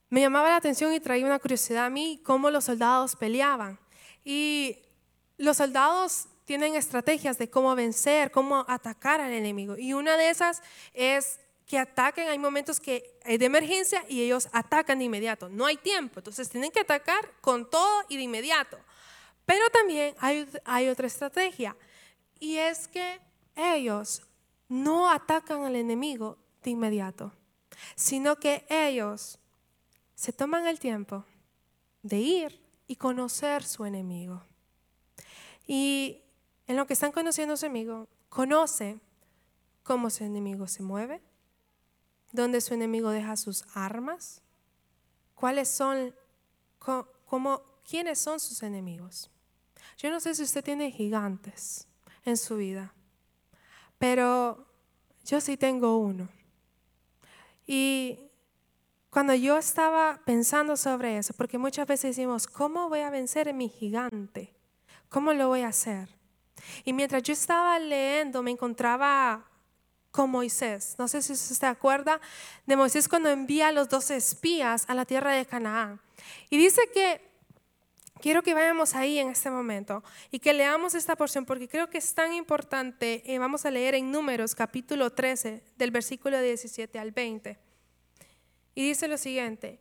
me 0.08 0.20
llamaba 0.20 0.48
la 0.48 0.56
atención 0.56 0.92
y 0.92 1.00
traía 1.00 1.24
una 1.24 1.38
curiosidad 1.38 1.86
a 1.86 1.90
mí 1.90 2.20
cómo 2.24 2.50
los 2.50 2.64
soldados 2.64 3.14
peleaban. 3.16 3.78
Y 4.24 4.78
los 5.38 5.56
soldados 5.56 6.26
tienen 6.44 6.74
estrategias 6.74 7.38
de 7.38 7.48
cómo 7.48 7.74
vencer, 7.76 8.32
cómo 8.32 8.64
atacar 8.68 9.20
al 9.20 9.32
enemigo. 9.32 9.76
Y 9.78 9.92
una 9.92 10.16
de 10.16 10.30
esas 10.30 10.62
es 10.94 11.38
que 11.64 11.78
ataquen, 11.78 12.28
hay 12.28 12.38
momentos 12.38 12.80
que 12.80 13.16
hay 13.24 13.38
de 13.38 13.46
emergencia 13.46 14.04
y 14.08 14.22
ellos 14.22 14.48
atacan 14.50 14.98
de 14.98 15.04
inmediato. 15.04 15.48
No 15.48 15.66
hay 15.66 15.76
tiempo, 15.76 16.18
entonces 16.18 16.50
tienen 16.50 16.72
que 16.72 16.80
atacar 16.80 17.30
con 17.40 17.70
todo 17.70 18.04
y 18.08 18.16
de 18.16 18.24
inmediato. 18.24 18.76
Pero 19.46 19.70
también 19.70 20.16
hay, 20.18 20.48
hay 20.64 20.88
otra 20.88 21.06
estrategia 21.06 21.76
y 22.40 22.56
es 22.56 22.88
que 22.88 23.20
ellos 23.56 24.22
no 24.68 25.10
atacan 25.10 25.64
al 25.64 25.76
enemigo 25.76 26.38
de 26.62 26.70
inmediato, 26.70 27.32
sino 27.94 28.36
que 28.36 28.66
ellos 28.68 29.38
se 30.14 30.32
toman 30.32 30.66
el 30.66 30.78
tiempo 30.78 31.24
de 32.02 32.18
ir 32.18 32.60
y 32.86 32.96
conocer 32.96 33.62
su 33.64 33.84
enemigo. 33.84 34.42
Y 35.66 36.22
en 36.66 36.76
lo 36.76 36.86
que 36.86 36.92
están 36.92 37.12
conociendo 37.12 37.54
a 37.54 37.56
su 37.56 37.66
enemigo, 37.66 38.08
conoce 38.28 39.00
cómo 39.82 40.10
su 40.10 40.24
enemigo 40.24 40.66
se 40.68 40.82
mueve, 40.82 41.20
dónde 42.32 42.60
su 42.60 42.74
enemigo 42.74 43.10
deja 43.10 43.36
sus 43.36 43.64
armas, 43.74 44.42
cuáles 45.34 45.68
son, 45.68 46.14
cómo, 46.78 47.62
quiénes 47.88 48.20
son 48.20 48.38
sus 48.38 48.62
enemigos. 48.62 49.30
Yo 49.96 50.10
no 50.10 50.20
sé 50.20 50.34
si 50.34 50.42
usted 50.42 50.62
tiene 50.62 50.90
gigantes 50.90 51.88
en 52.24 52.36
su 52.36 52.56
vida. 52.56 52.94
Pero 54.00 54.66
yo 55.26 55.42
sí 55.42 55.58
tengo 55.58 55.98
uno. 55.98 56.26
Y 57.66 58.18
cuando 59.10 59.34
yo 59.34 59.58
estaba 59.58 60.22
pensando 60.24 60.74
sobre 60.78 61.18
eso, 61.18 61.34
porque 61.34 61.58
muchas 61.58 61.86
veces 61.86 62.16
decimos, 62.16 62.46
¿cómo 62.46 62.88
voy 62.88 63.00
a 63.00 63.10
vencer 63.10 63.50
a 63.50 63.52
mi 63.52 63.68
gigante? 63.68 64.54
¿Cómo 65.10 65.34
lo 65.34 65.48
voy 65.48 65.60
a 65.60 65.68
hacer? 65.68 66.08
Y 66.82 66.94
mientras 66.94 67.22
yo 67.24 67.34
estaba 67.34 67.78
leyendo, 67.78 68.42
me 68.42 68.52
encontraba 68.52 69.44
con 70.10 70.30
Moisés. 70.30 70.94
No 70.98 71.06
sé 71.06 71.20
si 71.20 71.34
usted 71.34 71.54
se 71.54 71.66
acuerda 71.66 72.22
de 72.64 72.76
Moisés 72.76 73.06
cuando 73.06 73.28
envía 73.28 73.68
a 73.68 73.72
los 73.72 73.90
dos 73.90 74.10
espías 74.10 74.86
a 74.88 74.94
la 74.94 75.04
tierra 75.04 75.32
de 75.32 75.44
Canaán. 75.44 76.00
Y 76.48 76.56
dice 76.56 76.80
que 76.94 77.29
Quiero 78.20 78.42
que 78.42 78.52
vayamos 78.52 78.94
ahí 78.94 79.18
en 79.18 79.30
este 79.30 79.50
momento 79.50 80.04
y 80.30 80.40
que 80.40 80.52
leamos 80.52 80.94
esta 80.94 81.16
porción 81.16 81.46
porque 81.46 81.68
creo 81.68 81.88
que 81.88 81.98
es 81.98 82.14
tan 82.14 82.34
importante. 82.34 83.22
Eh, 83.24 83.38
vamos 83.38 83.64
a 83.64 83.70
leer 83.70 83.94
en 83.94 84.12
Números 84.12 84.54
capítulo 84.54 85.10
13 85.10 85.62
del 85.78 85.90
versículo 85.90 86.38
17 86.38 86.98
al 86.98 87.12
20. 87.12 87.58
Y 88.74 88.88
dice 88.88 89.08
lo 89.08 89.16
siguiente, 89.16 89.80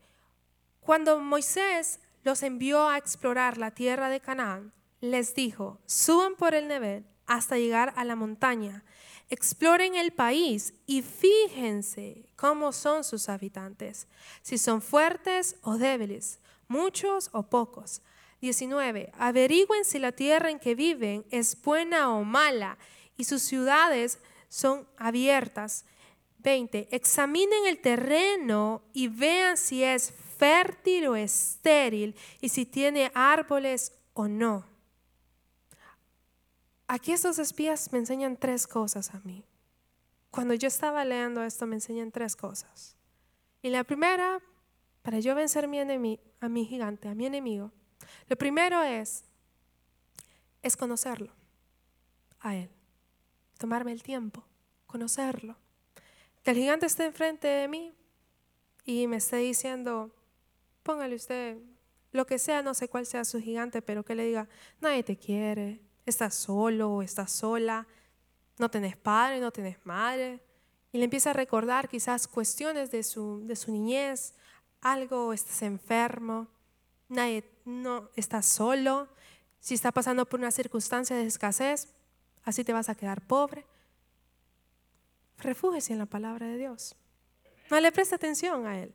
Cuando 0.79 1.19
Moisés 1.19 1.99
los 2.23 2.41
envió 2.41 2.87
a 2.87 2.97
explorar 2.97 3.57
la 3.57 3.71
tierra 3.71 4.09
de 4.09 4.21
Canaán, 4.21 4.71
les 5.01 5.35
dijo, 5.35 5.79
suban 5.85 6.35
por 6.35 6.55
el 6.55 6.69
Nebel 6.69 7.05
hasta 7.25 7.57
llegar 7.57 7.93
a 7.97 8.05
la 8.05 8.15
montaña, 8.15 8.85
exploren 9.29 9.95
el 9.95 10.11
país 10.11 10.73
y 10.87 11.01
fíjense 11.01 12.29
cómo 12.37 12.71
son 12.71 13.03
sus 13.03 13.27
habitantes, 13.27 14.07
si 14.41 14.57
son 14.57 14.81
fuertes 14.81 15.57
o 15.61 15.77
débiles, 15.77 16.39
muchos 16.67 17.29
o 17.33 17.43
pocos. 17.43 18.01
19. 18.41 19.11
Averigüen 19.17 19.85
si 19.85 19.99
la 19.99 20.11
tierra 20.11 20.49
en 20.49 20.59
que 20.59 20.75
viven 20.75 21.25
es 21.29 21.61
buena 21.61 22.13
o 22.13 22.23
mala 22.23 22.77
y 23.17 23.25
sus 23.25 23.41
ciudades 23.41 24.19
son 24.47 24.87
abiertas. 24.97 25.85
20. 26.39 26.87
Examinen 26.91 27.65
el 27.67 27.79
terreno 27.79 28.81
y 28.93 29.09
vean 29.09 29.57
si 29.57 29.83
es 29.83 30.13
fértil 30.37 31.07
o 31.07 31.15
estéril 31.15 32.15
y 32.39 32.49
si 32.49 32.65
tiene 32.65 33.11
árboles 33.13 33.93
o 34.13 34.27
no. 34.27 34.65
Aquí 36.87 37.11
estos 37.11 37.37
espías 37.39 37.91
me 37.91 37.99
enseñan 37.99 38.37
tres 38.37 38.65
cosas 38.65 39.13
a 39.13 39.19
mí. 39.19 39.43
Cuando 40.31 40.53
yo 40.53 40.67
estaba 40.67 41.03
leyendo 41.03 41.43
esto 41.43 41.67
me 41.67 41.75
enseñan 41.75 42.11
tres 42.11 42.35
cosas. 42.35 42.95
Y 43.61 43.69
la 43.69 43.83
primera, 43.83 44.41
para 45.01 45.19
yo 45.19 45.35
vencer 45.35 45.67
mi 45.67 45.79
a 45.79 46.49
mi 46.49 46.65
gigante, 46.65 47.09
a 47.09 47.15
mi 47.15 47.25
enemigo, 47.25 47.71
lo 48.27 48.35
primero 48.37 48.83
es, 48.83 49.23
es 50.61 50.77
conocerlo, 50.77 51.31
a 52.39 52.55
él. 52.55 52.69
Tomarme 53.57 53.91
el 53.91 54.03
tiempo, 54.03 54.43
conocerlo. 54.87 55.57
Que 56.43 56.51
el 56.51 56.57
gigante 56.57 56.85
esté 56.85 57.05
enfrente 57.05 57.47
de 57.47 57.67
mí 57.67 57.93
y 58.85 59.07
me 59.07 59.17
esté 59.17 59.37
diciendo, 59.37 60.15
póngale 60.83 61.15
usted 61.15 61.57
lo 62.11 62.25
que 62.25 62.39
sea, 62.39 62.61
no 62.61 62.73
sé 62.73 62.87
cuál 62.87 63.05
sea 63.05 63.25
su 63.25 63.39
gigante, 63.39 63.81
pero 63.81 64.03
que 64.03 64.15
le 64.15 64.25
diga, 64.25 64.47
nadie 64.81 65.03
te 65.03 65.17
quiere, 65.17 65.81
estás 66.05 66.35
solo 66.35 67.01
estás 67.01 67.31
sola, 67.31 67.87
no 68.57 68.69
tenés 68.69 68.97
padre, 68.97 69.39
no 69.39 69.51
tenés 69.51 69.77
madre. 69.85 70.41
Y 70.91 70.97
le 70.97 71.03
empieza 71.03 71.29
a 71.29 71.33
recordar 71.33 71.87
quizás 71.87 72.27
cuestiones 72.27 72.89
de 72.91 73.03
su, 73.03 73.45
de 73.45 73.55
su 73.55 73.71
niñez, 73.71 74.33
algo, 74.81 75.33
estás 75.33 75.61
enfermo, 75.61 76.47
nadie, 77.07 77.43
no 77.69 78.09
estás 78.15 78.45
solo. 78.45 79.07
Si 79.59 79.73
está 79.73 79.91
pasando 79.91 80.25
por 80.27 80.39
una 80.39 80.51
circunstancia 80.51 81.15
de 81.15 81.25
escasez, 81.25 81.93
así 82.43 82.63
te 82.63 82.73
vas 82.73 82.89
a 82.89 82.95
quedar 82.95 83.21
pobre. 83.21 83.65
Refúgese 85.37 85.93
en 85.93 85.99
la 85.99 86.05
palabra 86.05 86.47
de 86.47 86.57
Dios. 86.57 86.95
No 87.69 87.79
le 87.79 87.91
preste 87.91 88.15
atención 88.15 88.67
a 88.67 88.79
Él. 88.79 88.93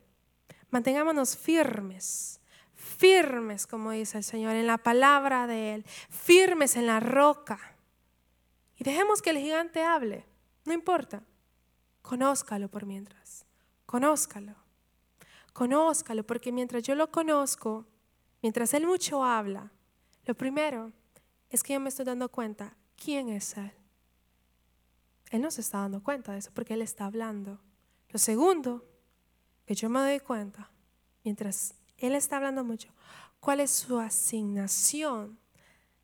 Mantengámonos 0.69 1.37
firmes 1.37 2.39
firmes, 2.75 3.65
como 3.67 3.91
dice 3.91 4.17
el 4.19 4.23
Señor, 4.23 4.55
en 4.55 4.67
la 4.67 4.77
palabra 4.77 5.47
de 5.47 5.75
Él, 5.75 5.85
firmes 6.09 6.75
en 6.75 6.87
la 6.87 6.99
roca. 6.99 7.59
Y 8.77 8.83
dejemos 8.83 9.21
que 9.21 9.31
el 9.31 9.37
gigante 9.37 9.83
hable, 9.83 10.25
no 10.65 10.73
importa. 10.73 11.23
Conózcalo 12.01 12.69
por 12.69 12.85
mientras, 12.85 13.45
conózcalo, 13.85 14.55
conózcalo, 15.53 16.23
porque 16.23 16.51
mientras 16.51 16.83
yo 16.83 16.93
lo 16.93 17.11
conozco, 17.11 17.87
mientras 18.45 18.75
Él 18.75 18.85
mucho 18.85 19.23
habla, 19.23 19.71
lo 20.23 20.35
primero 20.35 20.91
es 21.49 21.63
que 21.63 21.73
yo 21.73 21.79
me 21.79 21.89
estoy 21.89 22.05
dando 22.05 22.29
cuenta 22.29 22.77
quién 22.95 23.29
es 23.29 23.57
Él. 23.57 23.71
Él 25.31 25.41
no 25.41 25.49
se 25.49 25.61
está 25.61 25.79
dando 25.79 26.03
cuenta 26.03 26.33
de 26.33 26.37
eso 26.37 26.51
porque 26.53 26.75
Él 26.75 26.83
está 26.83 27.05
hablando. 27.07 27.59
Lo 28.09 28.19
segundo, 28.19 28.85
que 29.65 29.73
yo 29.73 29.89
me 29.89 29.99
doy 29.99 30.19
cuenta, 30.19 30.69
mientras 31.23 31.73
él 31.97 32.13
está 32.13 32.35
hablando 32.35 32.63
mucho. 32.63 32.93
¿Cuál 33.39 33.61
es 33.61 33.71
su 33.71 33.97
asignación 33.97 35.39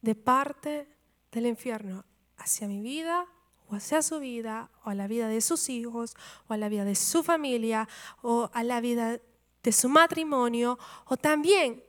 de 0.02 0.16
parte 0.16 0.90
del 1.32 1.46
infierno 1.46 2.06
hacia 2.38 2.68
mi 2.68 2.82
vida 2.82 3.28
o 3.68 3.76
hacia 3.76 4.02
su 4.02 4.20
vida 4.20 4.72
o 4.84 4.90
a 4.90 4.96
la 4.96 5.06
vida 5.06 5.28
de 5.28 5.42
sus 5.42 5.70
hijos 5.70 6.16
o 6.48 6.54
a 6.54 6.58
la 6.58 6.70
vida 6.70 6.86
de 6.86 6.96
su 6.96 7.22
familia 7.22 7.88
o 8.24 8.50
a 8.52 8.64
la 8.64 8.82
vida 8.82 9.20
de 9.62 9.72
su 9.72 9.90
matrimonio 9.90 10.80
o 11.06 11.18
también 11.18 11.84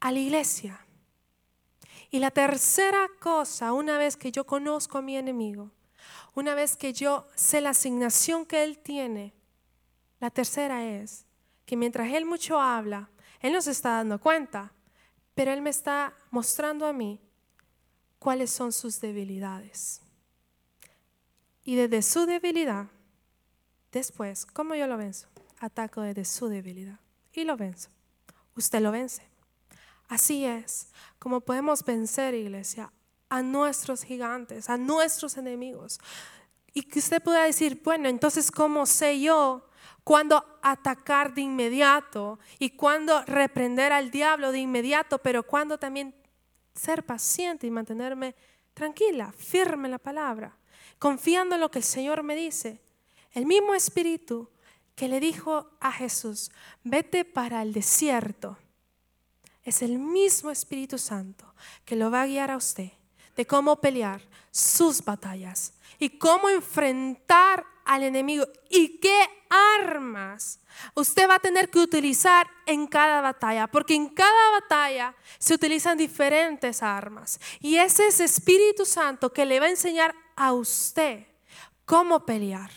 a 0.00 0.12
la 0.12 0.18
iglesia? 0.18 0.84
Y 2.10 2.18
la 2.20 2.30
tercera 2.30 3.08
cosa, 3.20 3.72
una 3.72 3.98
vez 3.98 4.16
que 4.16 4.32
yo 4.32 4.44
conozco 4.44 4.98
a 4.98 5.02
mi 5.02 5.16
enemigo, 5.16 5.70
una 6.34 6.54
vez 6.54 6.76
que 6.76 6.92
yo 6.92 7.26
sé 7.34 7.60
la 7.60 7.70
asignación 7.70 8.46
que 8.46 8.62
él 8.62 8.78
tiene, 8.78 9.34
la 10.20 10.30
tercera 10.30 10.84
es 10.84 11.26
que 11.66 11.76
mientras 11.76 12.12
él 12.12 12.24
mucho 12.24 12.60
habla, 12.60 13.10
él 13.40 13.52
no 13.52 13.62
se 13.62 13.70
está 13.70 13.90
dando 13.90 14.18
cuenta, 14.20 14.72
pero 15.38 15.52
Él 15.52 15.62
me 15.62 15.70
está 15.70 16.12
mostrando 16.32 16.84
a 16.84 16.92
mí 16.92 17.20
cuáles 18.18 18.50
son 18.50 18.72
sus 18.72 19.00
debilidades. 19.00 20.00
Y 21.64 21.76
desde 21.76 22.02
su 22.02 22.26
debilidad, 22.26 22.88
después, 23.92 24.46
¿cómo 24.46 24.74
yo 24.74 24.88
lo 24.88 24.96
venzo? 24.96 25.28
Ataco 25.60 26.00
desde 26.00 26.24
su 26.24 26.48
debilidad 26.48 26.98
y 27.32 27.44
lo 27.44 27.56
venzo. 27.56 27.90
Usted 28.56 28.80
lo 28.80 28.90
vence. 28.90 29.22
Así 30.08 30.44
es 30.44 30.88
como 31.18 31.40
podemos 31.40 31.84
vencer, 31.84 32.34
iglesia, 32.34 32.92
a 33.28 33.42
nuestros 33.42 34.04
gigantes, 34.04 34.70
a 34.70 34.76
nuestros 34.76 35.36
enemigos. 35.36 35.98
Y 36.72 36.82
que 36.82 37.00
usted 37.00 37.22
pueda 37.22 37.44
decir, 37.44 37.80
bueno, 37.84 38.08
entonces, 38.08 38.50
¿cómo 38.50 38.86
sé 38.86 39.20
yo 39.20 39.68
cuándo 40.04 40.42
atacar 40.62 41.34
de 41.34 41.42
inmediato 41.42 42.38
y 42.58 42.70
cuándo 42.70 43.22
reprender 43.26 43.92
al 43.92 44.10
diablo 44.10 44.52
de 44.52 44.60
inmediato, 44.60 45.18
pero 45.18 45.42
cuándo 45.42 45.76
también 45.76 46.14
ser 46.74 47.04
paciente 47.04 47.66
y 47.66 47.70
mantenerme 47.70 48.34
tranquila, 48.72 49.32
firme 49.36 49.88
en 49.88 49.92
la 49.92 49.98
palabra, 49.98 50.56
confiando 50.98 51.56
en 51.56 51.60
lo 51.60 51.70
que 51.70 51.80
el 51.80 51.84
Señor 51.84 52.22
me 52.22 52.36
dice. 52.36 52.80
El 53.32 53.44
mismo 53.44 53.74
espíritu 53.74 54.48
que 54.94 55.08
le 55.08 55.20
dijo 55.20 55.70
a 55.80 55.92
Jesús, 55.92 56.50
vete 56.84 57.24
para 57.24 57.60
el 57.60 57.72
desierto, 57.72 58.56
es 59.68 59.82
el 59.82 59.98
mismo 59.98 60.50
Espíritu 60.50 60.98
Santo 60.98 61.54
que 61.84 61.96
lo 61.96 62.10
va 62.10 62.22
a 62.22 62.26
guiar 62.26 62.50
a 62.50 62.56
usted 62.56 62.90
de 63.36 63.46
cómo 63.46 63.80
pelear 63.80 64.20
sus 64.50 65.04
batallas 65.04 65.74
y 65.98 66.18
cómo 66.18 66.48
enfrentar 66.48 67.64
al 67.84 68.02
enemigo 68.02 68.46
y 68.68 68.98
qué 68.98 69.28
armas 69.48 70.60
usted 70.94 71.28
va 71.28 71.36
a 71.36 71.40
tener 71.40 71.70
que 71.70 71.78
utilizar 71.78 72.46
en 72.66 72.86
cada 72.86 73.20
batalla, 73.20 73.66
porque 73.66 73.94
en 73.94 74.08
cada 74.08 74.50
batalla 74.60 75.14
se 75.38 75.54
utilizan 75.54 75.96
diferentes 75.96 76.82
armas. 76.82 77.40
Y 77.60 77.76
ese 77.76 78.08
es 78.08 78.20
Espíritu 78.20 78.84
Santo 78.84 79.32
que 79.32 79.46
le 79.46 79.60
va 79.60 79.66
a 79.66 79.70
enseñar 79.70 80.14
a 80.36 80.52
usted 80.52 81.26
cómo 81.84 82.24
pelear. 82.26 82.70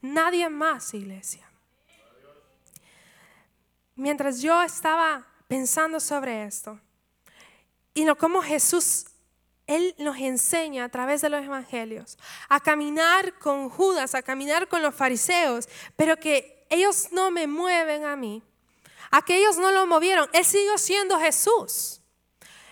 Nadie 0.00 0.48
más, 0.48 0.94
iglesia. 0.94 1.48
Mientras 3.94 4.40
yo 4.40 4.62
estaba 4.62 5.26
pensando 5.52 6.00
sobre 6.00 6.44
esto 6.44 6.80
y 7.92 8.06
lo 8.06 8.16
cómo 8.16 8.40
Jesús 8.40 9.04
él 9.66 9.94
nos 9.98 10.16
enseña 10.16 10.84
a 10.84 10.88
través 10.88 11.20
de 11.20 11.28
los 11.28 11.44
evangelios 11.44 12.16
a 12.48 12.58
caminar 12.58 13.38
con 13.38 13.68
Judas, 13.68 14.14
a 14.14 14.22
caminar 14.22 14.66
con 14.66 14.80
los 14.80 14.94
fariseos, 14.94 15.68
pero 15.94 16.16
que 16.16 16.66
ellos 16.70 17.08
no 17.12 17.30
me 17.30 17.46
mueven 17.46 18.06
a 18.06 18.16
mí. 18.16 18.42
A 19.10 19.20
que 19.20 19.36
ellos 19.36 19.58
no 19.58 19.70
lo 19.72 19.86
movieron. 19.86 20.26
Él 20.32 20.42
siguió 20.42 20.78
siendo 20.78 21.20
Jesús. 21.20 22.00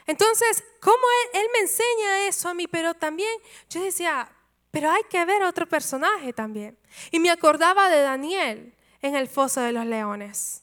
Entonces, 0.07 0.65
¿cómo 0.81 0.97
él, 1.35 1.41
él 1.43 1.47
me 1.53 1.59
enseña 1.59 2.29
eso 2.29 2.49
a 2.49 2.55
mí? 2.55 2.67
Pero 2.67 2.95
también 2.95 3.39
yo 3.69 3.83
decía, 3.83 4.33
pero 4.71 4.91
hay 4.91 5.03
que 5.11 5.23
ver 5.27 5.43
otro 5.43 5.69
personaje 5.69 6.33
también. 6.33 6.79
Y 7.11 7.21
me 7.21 7.29
acordaba 7.29 7.91
de 7.91 8.01
Daniel 8.01 8.75
en 9.03 9.17
el 9.17 9.29
foso 9.29 9.61
de 9.61 9.73
los 9.73 9.85
leones. 9.85 10.60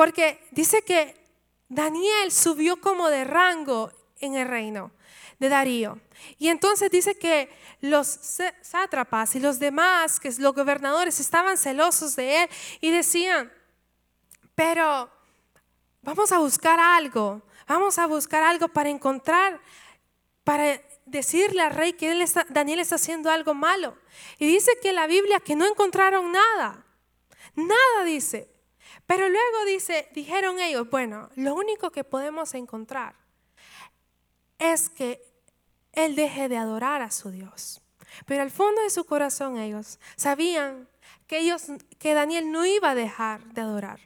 Porque 0.00 0.48
dice 0.50 0.80
que 0.80 1.14
Daniel 1.68 2.32
subió 2.32 2.80
como 2.80 3.10
de 3.10 3.24
rango 3.24 3.92
en 4.20 4.34
el 4.34 4.48
reino 4.48 4.92
de 5.38 5.50
Darío. 5.50 6.00
Y 6.38 6.48
entonces 6.48 6.90
dice 6.90 7.18
que 7.18 7.50
los 7.82 8.18
sátrapas 8.62 9.34
y 9.34 9.40
los 9.40 9.58
demás, 9.58 10.18
que 10.18 10.32
los 10.38 10.54
gobernadores, 10.54 11.20
estaban 11.20 11.58
celosos 11.58 12.16
de 12.16 12.44
él 12.44 12.50
y 12.80 12.90
decían, 12.90 13.52
pero 14.54 15.10
vamos 16.00 16.32
a 16.32 16.38
buscar 16.38 16.80
algo, 16.80 17.42
vamos 17.68 17.98
a 17.98 18.06
buscar 18.06 18.42
algo 18.42 18.68
para 18.68 18.88
encontrar, 18.88 19.60
para 20.44 20.80
decirle 21.04 21.60
al 21.60 21.74
rey 21.74 21.92
que 21.92 22.24
Daniel 22.48 22.80
está 22.80 22.94
haciendo 22.94 23.30
algo 23.30 23.52
malo. 23.52 23.98
Y 24.38 24.46
dice 24.46 24.70
que 24.80 24.94
la 24.94 25.06
Biblia 25.06 25.40
que 25.40 25.56
no 25.56 25.66
encontraron 25.66 26.32
nada, 26.32 26.86
nada 27.54 28.04
dice. 28.06 28.49
Pero 29.10 29.28
luego 29.28 29.64
dice, 29.66 30.08
dijeron 30.14 30.60
ellos, 30.60 30.88
bueno, 30.88 31.30
lo 31.34 31.56
único 31.56 31.90
que 31.90 32.04
podemos 32.04 32.54
encontrar 32.54 33.16
es 34.56 34.88
que 34.88 35.20
él 35.92 36.14
deje 36.14 36.48
de 36.48 36.56
adorar 36.56 37.02
a 37.02 37.10
su 37.10 37.32
Dios. 37.32 37.82
Pero 38.24 38.42
al 38.42 38.52
fondo 38.52 38.80
de 38.82 38.90
su 38.90 39.04
corazón 39.06 39.58
ellos 39.58 39.98
sabían 40.14 40.88
que, 41.26 41.38
ellos, 41.38 41.64
que 41.98 42.14
Daniel 42.14 42.52
no 42.52 42.64
iba 42.64 42.90
a 42.90 42.94
dejar 42.94 43.42
de 43.46 43.62
adorar 43.62 43.98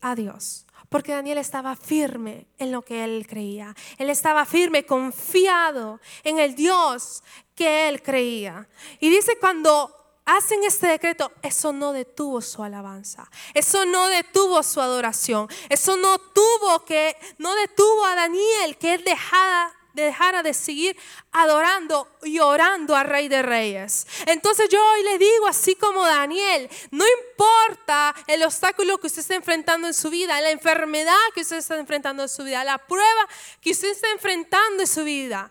a 0.00 0.14
Dios. 0.14 0.64
Porque 0.88 1.10
Daniel 1.10 1.38
estaba 1.38 1.74
firme 1.74 2.46
en 2.58 2.70
lo 2.70 2.82
que 2.82 3.02
él 3.02 3.26
creía. 3.28 3.74
Él 3.98 4.10
estaba 4.10 4.46
firme, 4.46 4.86
confiado 4.86 5.98
en 6.22 6.38
el 6.38 6.54
Dios 6.54 7.24
que 7.56 7.88
él 7.88 8.00
creía. 8.00 8.68
Y 9.00 9.10
dice 9.10 9.38
cuando 9.40 9.99
hacen 10.36 10.62
este 10.64 10.86
decreto, 10.86 11.32
eso 11.42 11.72
no 11.72 11.92
detuvo 11.92 12.40
su 12.40 12.62
alabanza. 12.62 13.28
Eso 13.54 13.84
no 13.86 14.08
detuvo 14.08 14.62
su 14.62 14.80
adoración. 14.80 15.48
Eso 15.68 15.96
no 15.96 16.18
tuvo 16.18 16.84
que 16.84 17.16
no 17.38 17.54
detuvo 17.54 18.04
a 18.04 18.14
Daniel 18.14 18.76
que 18.78 18.94
él 18.94 19.04
dejara 19.04 19.74
dejara 19.92 20.42
de 20.42 20.54
seguir 20.54 20.96
adorando 21.32 22.08
y 22.22 22.38
orando 22.38 22.94
al 22.94 23.06
Rey 23.08 23.28
de 23.28 23.42
Reyes. 23.42 24.06
Entonces 24.26 24.68
yo 24.70 24.78
hoy 24.92 25.02
le 25.02 25.18
digo, 25.18 25.48
así 25.48 25.74
como 25.74 26.04
Daniel, 26.06 26.70
no 26.92 27.04
importa 27.26 28.14
el 28.28 28.42
obstáculo 28.44 28.98
que 28.98 29.08
usted 29.08 29.20
esté 29.20 29.34
enfrentando 29.34 29.88
en 29.88 29.94
su 29.94 30.10
vida, 30.10 30.40
la 30.40 30.50
enfermedad 30.50 31.16
que 31.34 31.40
usted 31.40 31.56
está 31.56 31.76
enfrentando 31.76 32.22
en 32.22 32.28
su 32.28 32.44
vida, 32.44 32.62
la 32.64 32.78
prueba 32.78 33.28
que 33.60 33.72
usted 33.72 33.90
está 33.90 34.10
enfrentando 34.12 34.82
en 34.82 34.88
su 34.88 35.02
vida. 35.04 35.50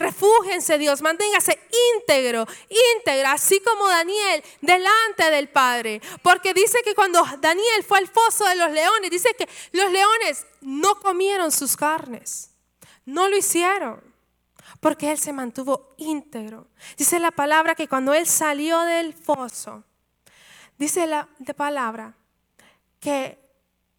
Refúgense 0.00 0.78
Dios, 0.78 1.02
manténgase 1.02 1.58
íntegro, 1.94 2.46
íntegra, 2.96 3.32
así 3.32 3.60
como 3.60 3.86
Daniel, 3.86 4.42
delante 4.62 5.30
del 5.30 5.50
Padre. 5.50 6.00
Porque 6.22 6.54
dice 6.54 6.78
que 6.82 6.94
cuando 6.94 7.22
Daniel 7.38 7.84
fue 7.86 7.98
al 7.98 8.08
foso 8.08 8.46
de 8.46 8.56
los 8.56 8.72
leones, 8.72 9.10
dice 9.10 9.34
que 9.34 9.46
los 9.72 9.92
leones 9.92 10.46
no 10.62 10.98
comieron 11.00 11.52
sus 11.52 11.76
carnes. 11.76 12.50
No 13.04 13.28
lo 13.28 13.36
hicieron 13.36 14.02
porque 14.80 15.12
él 15.12 15.18
se 15.18 15.34
mantuvo 15.34 15.92
íntegro. 15.98 16.68
Dice 16.96 17.18
la 17.18 17.30
palabra 17.30 17.74
que 17.74 17.86
cuando 17.86 18.14
él 18.14 18.26
salió 18.26 18.80
del 18.80 19.12
foso, 19.12 19.84
dice 20.78 21.06
la 21.06 21.28
palabra 21.54 22.14
que 23.00 23.38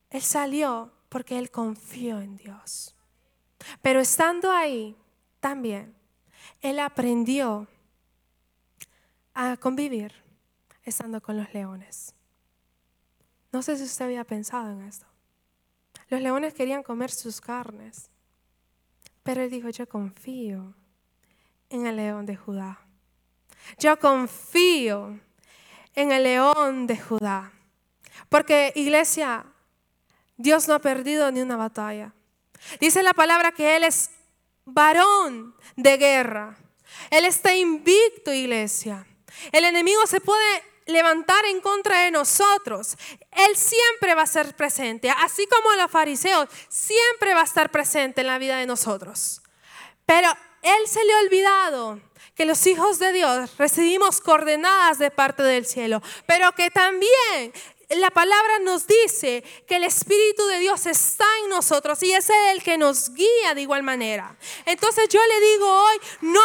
él 0.10 0.24
salió 0.24 0.92
porque 1.10 1.38
él 1.38 1.52
confió 1.52 2.20
en 2.20 2.38
Dios. 2.38 2.96
Pero 3.84 4.00
estando 4.00 4.52
ahí 4.52 4.96
también, 5.42 5.94
él 6.62 6.80
aprendió 6.80 7.68
a 9.34 9.58
convivir 9.58 10.14
estando 10.84 11.22
con 11.22 11.36
los 11.36 11.54
leones. 11.54 12.16
No 13.52 13.62
sé 13.62 13.76
si 13.76 13.84
usted 13.84 14.06
había 14.06 14.24
pensado 14.24 14.72
en 14.72 14.84
esto. 14.84 15.06
Los 16.08 16.22
leones 16.22 16.54
querían 16.54 16.84
comer 16.84 17.12
sus 17.12 17.42
carnes. 17.42 18.10
Pero 19.24 19.42
él 19.42 19.50
dijo, 19.50 19.70
yo 19.70 19.88
confío 19.88 20.74
en 21.70 21.86
el 21.86 21.98
león 21.98 22.26
de 22.26 22.36
Judá. 22.36 22.80
Yo 23.78 24.00
confío 24.00 25.20
en 25.96 26.12
el 26.12 26.24
león 26.24 26.88
de 26.88 26.98
Judá. 26.98 27.52
Porque 28.30 28.72
iglesia, 28.76 29.46
Dios 30.38 30.68
no 30.68 30.76
ha 30.76 30.80
perdido 30.80 31.32
ni 31.32 31.42
una 31.42 31.58
batalla. 31.58 32.14
Dice 32.80 33.04
la 33.04 33.14
palabra 33.14 33.52
que 33.52 33.76
Él 33.76 33.84
es 33.84 34.12
varón 34.74 35.56
de 35.76 35.98
guerra. 35.98 36.58
Él 37.10 37.26
está 37.26 37.54
invicto, 37.56 38.34
iglesia. 38.34 39.06
El 39.52 39.66
enemigo 39.66 40.06
se 40.08 40.22
puede 40.22 40.64
levantar 40.86 41.46
en 41.46 41.62
contra 41.62 42.02
de 42.02 42.12
nosotros, 42.12 42.98
Él 43.32 43.56
siempre 43.56 44.16
va 44.16 44.24
a 44.24 44.28
ser 44.28 44.56
presente. 44.56 45.10
Así 45.10 45.48
como 45.48 45.74
los 45.76 45.90
fariseos, 45.90 46.50
siempre 46.70 47.34
va 47.34 47.42
a 47.42 47.46
estar 47.46 47.72
presente 47.72 48.22
en 48.22 48.28
la 48.28 48.38
vida 48.38 48.58
de 48.58 48.66
nosotros. 48.66 49.42
Pero 50.06 50.30
Él 50.62 50.88
se 50.88 51.04
le 51.04 51.14
ha 51.14 51.20
olvidado 51.20 52.00
que 52.36 52.46
los 52.46 52.66
hijos 52.68 53.00
de 53.00 53.14
Dios 53.14 53.58
recibimos 53.58 54.22
coordenadas 54.22 55.00
de 55.00 55.12
parte 55.12 55.44
del 55.44 55.66
cielo, 55.66 56.02
pero 56.26 56.52
que 56.54 56.72
también 56.72 57.54
la 57.98 58.10
palabra 58.12 58.60
nos 58.60 58.88
dice 58.88 59.44
que 59.68 59.76
el 59.76 59.84
Espíritu 59.84 60.46
de 60.48 60.60
Dios 60.60 60.86
está 60.86 61.26
en 61.44 61.50
nosotros 61.50 62.02
y 62.04 62.14
es 62.14 62.30
el 62.52 62.64
que 62.64 62.78
nos 62.78 63.14
guía 63.14 63.54
de 63.56 63.62
igual 63.62 63.84
manera. 63.84 64.36
Entonces 64.66 65.08
yo 65.10 65.20
le 65.26 65.40
digo 65.40 65.68
hoy, 65.68 65.98
no 66.22 66.42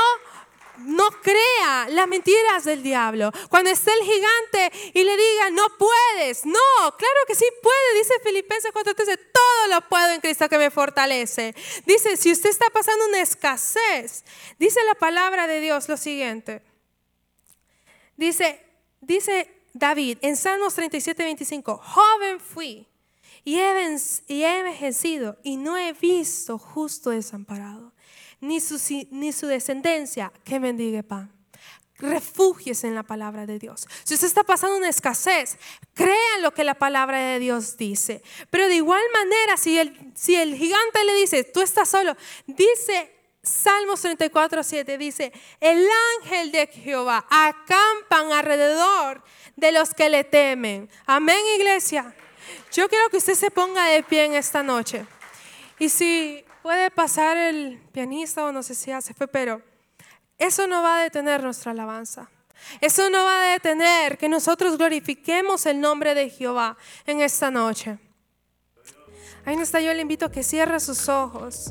no 0.79 1.09
crea 1.23 1.89
las 1.91 2.07
mentiras 2.09 2.65
del 2.65 2.83
diablo. 2.83 3.33
Cuando 3.49 3.71
esté 3.71 3.93
el 3.93 4.07
gigante 4.07 4.93
y 4.95 5.05
le 5.05 5.17
diga, 5.17 5.51
no 5.51 5.67
puedes, 5.79 6.45
no, 6.45 6.97
claro 6.99 7.21
que 7.27 7.35
sí 7.35 7.47
puede, 7.63 7.99
dice 7.99 8.15
Filipenses 8.23 8.73
4:13, 8.73 9.19
todo 9.33 9.69
lo 9.69 9.89
puedo 9.89 10.11
en 10.11 10.21
Cristo 10.21 10.49
que 10.49 10.59
me 10.59 10.71
fortalece. 10.71 11.55
Dice, 11.85 12.17
si 12.17 12.33
usted 12.33 12.51
está 12.51 12.69
pasando 12.71 13.07
una 13.07 13.21
escasez, 13.21 14.25
dice 14.59 14.81
la 14.85 14.95
palabra 14.95 15.47
de 15.47 15.61
Dios 15.61 15.89
lo 15.89 15.97
siguiente. 15.97 16.63
Dice, 18.17 18.63
dice 19.01 19.56
David 19.79 20.19
en 20.23 20.37
Salmos 20.37 20.75
37, 20.75 21.23
25, 21.23 21.79
joven 21.79 22.41
fui 22.41 22.87
y 23.45 23.59
he, 23.59 23.97
y 24.29 24.43
he 24.43 24.59
envejecido 24.59 25.39
y 25.43 25.57
no 25.57 25.77
he 25.77 25.93
visto 25.93 26.59
justo 26.59 27.11
desamparado 27.11 27.93
ni 28.41 28.61
su, 28.61 28.79
ni 29.11 29.33
su 29.33 29.47
descendencia 29.47 30.33
que 30.45 30.61
mendigue 30.61 31.03
pan. 31.03 31.33
Refúgiese 31.99 32.87
en 32.87 32.95
la 32.95 33.05
palabra 33.05 33.47
de 33.47 33.59
Dios. 33.59 33.87
Si 34.05 34.15
usted 34.15 34.27
está 34.27 34.45
pasando 34.45 34.77
una 34.77 34.91
escasez, 34.91 35.57
crea 35.95 36.39
lo 36.43 36.53
que 36.53 36.63
la 36.63 36.75
palabra 36.75 37.19
de 37.19 37.39
Dios 37.39 37.79
dice. 37.79 38.23
Pero 38.51 38.69
de 38.69 38.77
igual 38.77 39.01
manera, 39.15 39.57
si 39.57 39.79
el, 39.79 40.13
si 40.15 40.35
el 40.35 40.55
gigante 40.57 41.05
le 41.05 41.15
dice, 41.15 41.45
tú 41.45 41.63
estás 41.63 41.89
solo, 41.89 42.15
dice 42.47 43.16
Salmos 43.47 44.01
34, 44.01 44.63
7, 44.63 44.99
dice, 44.99 45.33
el 45.61 45.87
ángel 46.21 46.53
de 46.53 46.67
Jehová 46.67 47.25
acampan 47.31 48.33
alrededor 48.33 49.23
de 49.55 49.73
los 49.73 49.95
que 49.95 50.09
le 50.09 50.25
temen. 50.25 50.91
Amén, 51.07 51.39
iglesia. 51.57 52.15
Yo 52.73 52.89
quiero 52.89 53.09
que 53.09 53.19
usted 53.19 53.35
se 53.35 53.51
ponga 53.51 53.87
de 53.87 54.03
pie 54.03 54.25
en 54.25 54.35
esta 54.35 54.63
noche. 54.63 55.07
Y 55.79 55.89
si 55.89 56.45
Puede 56.67 56.91
pasar 56.91 57.37
el 57.37 57.79
pianista 57.93 58.45
o 58.45 58.51
no 58.51 58.61
sé 58.61 58.75
si 58.75 58.91
ya 58.91 59.01
se 59.01 59.15
fue, 59.15 59.29
pero 59.29 59.63
eso 60.37 60.67
no 60.67 60.83
va 60.83 60.99
a 60.99 61.03
detener 61.05 61.41
nuestra 61.41 61.71
alabanza. 61.71 62.29
Eso 62.81 63.09
no 63.09 63.23
va 63.25 63.45
a 63.45 63.53
detener 63.53 64.19
que 64.19 64.29
nosotros 64.29 64.77
glorifiquemos 64.77 65.65
el 65.67 65.81
nombre 65.81 66.17
de 66.17 66.29
Jehová 66.29 66.77
en 67.07 67.21
esta 67.21 67.53
noche. 67.53 68.01
Ahí 69.45 69.55
no 69.55 69.63
está, 69.63 69.79
yo 69.79 69.95
le 69.95 70.03
invito 70.03 70.27
a 70.27 70.33
que 70.33 70.43
cierre 70.43 70.81
sus 70.81 71.09
ojos. 71.09 71.71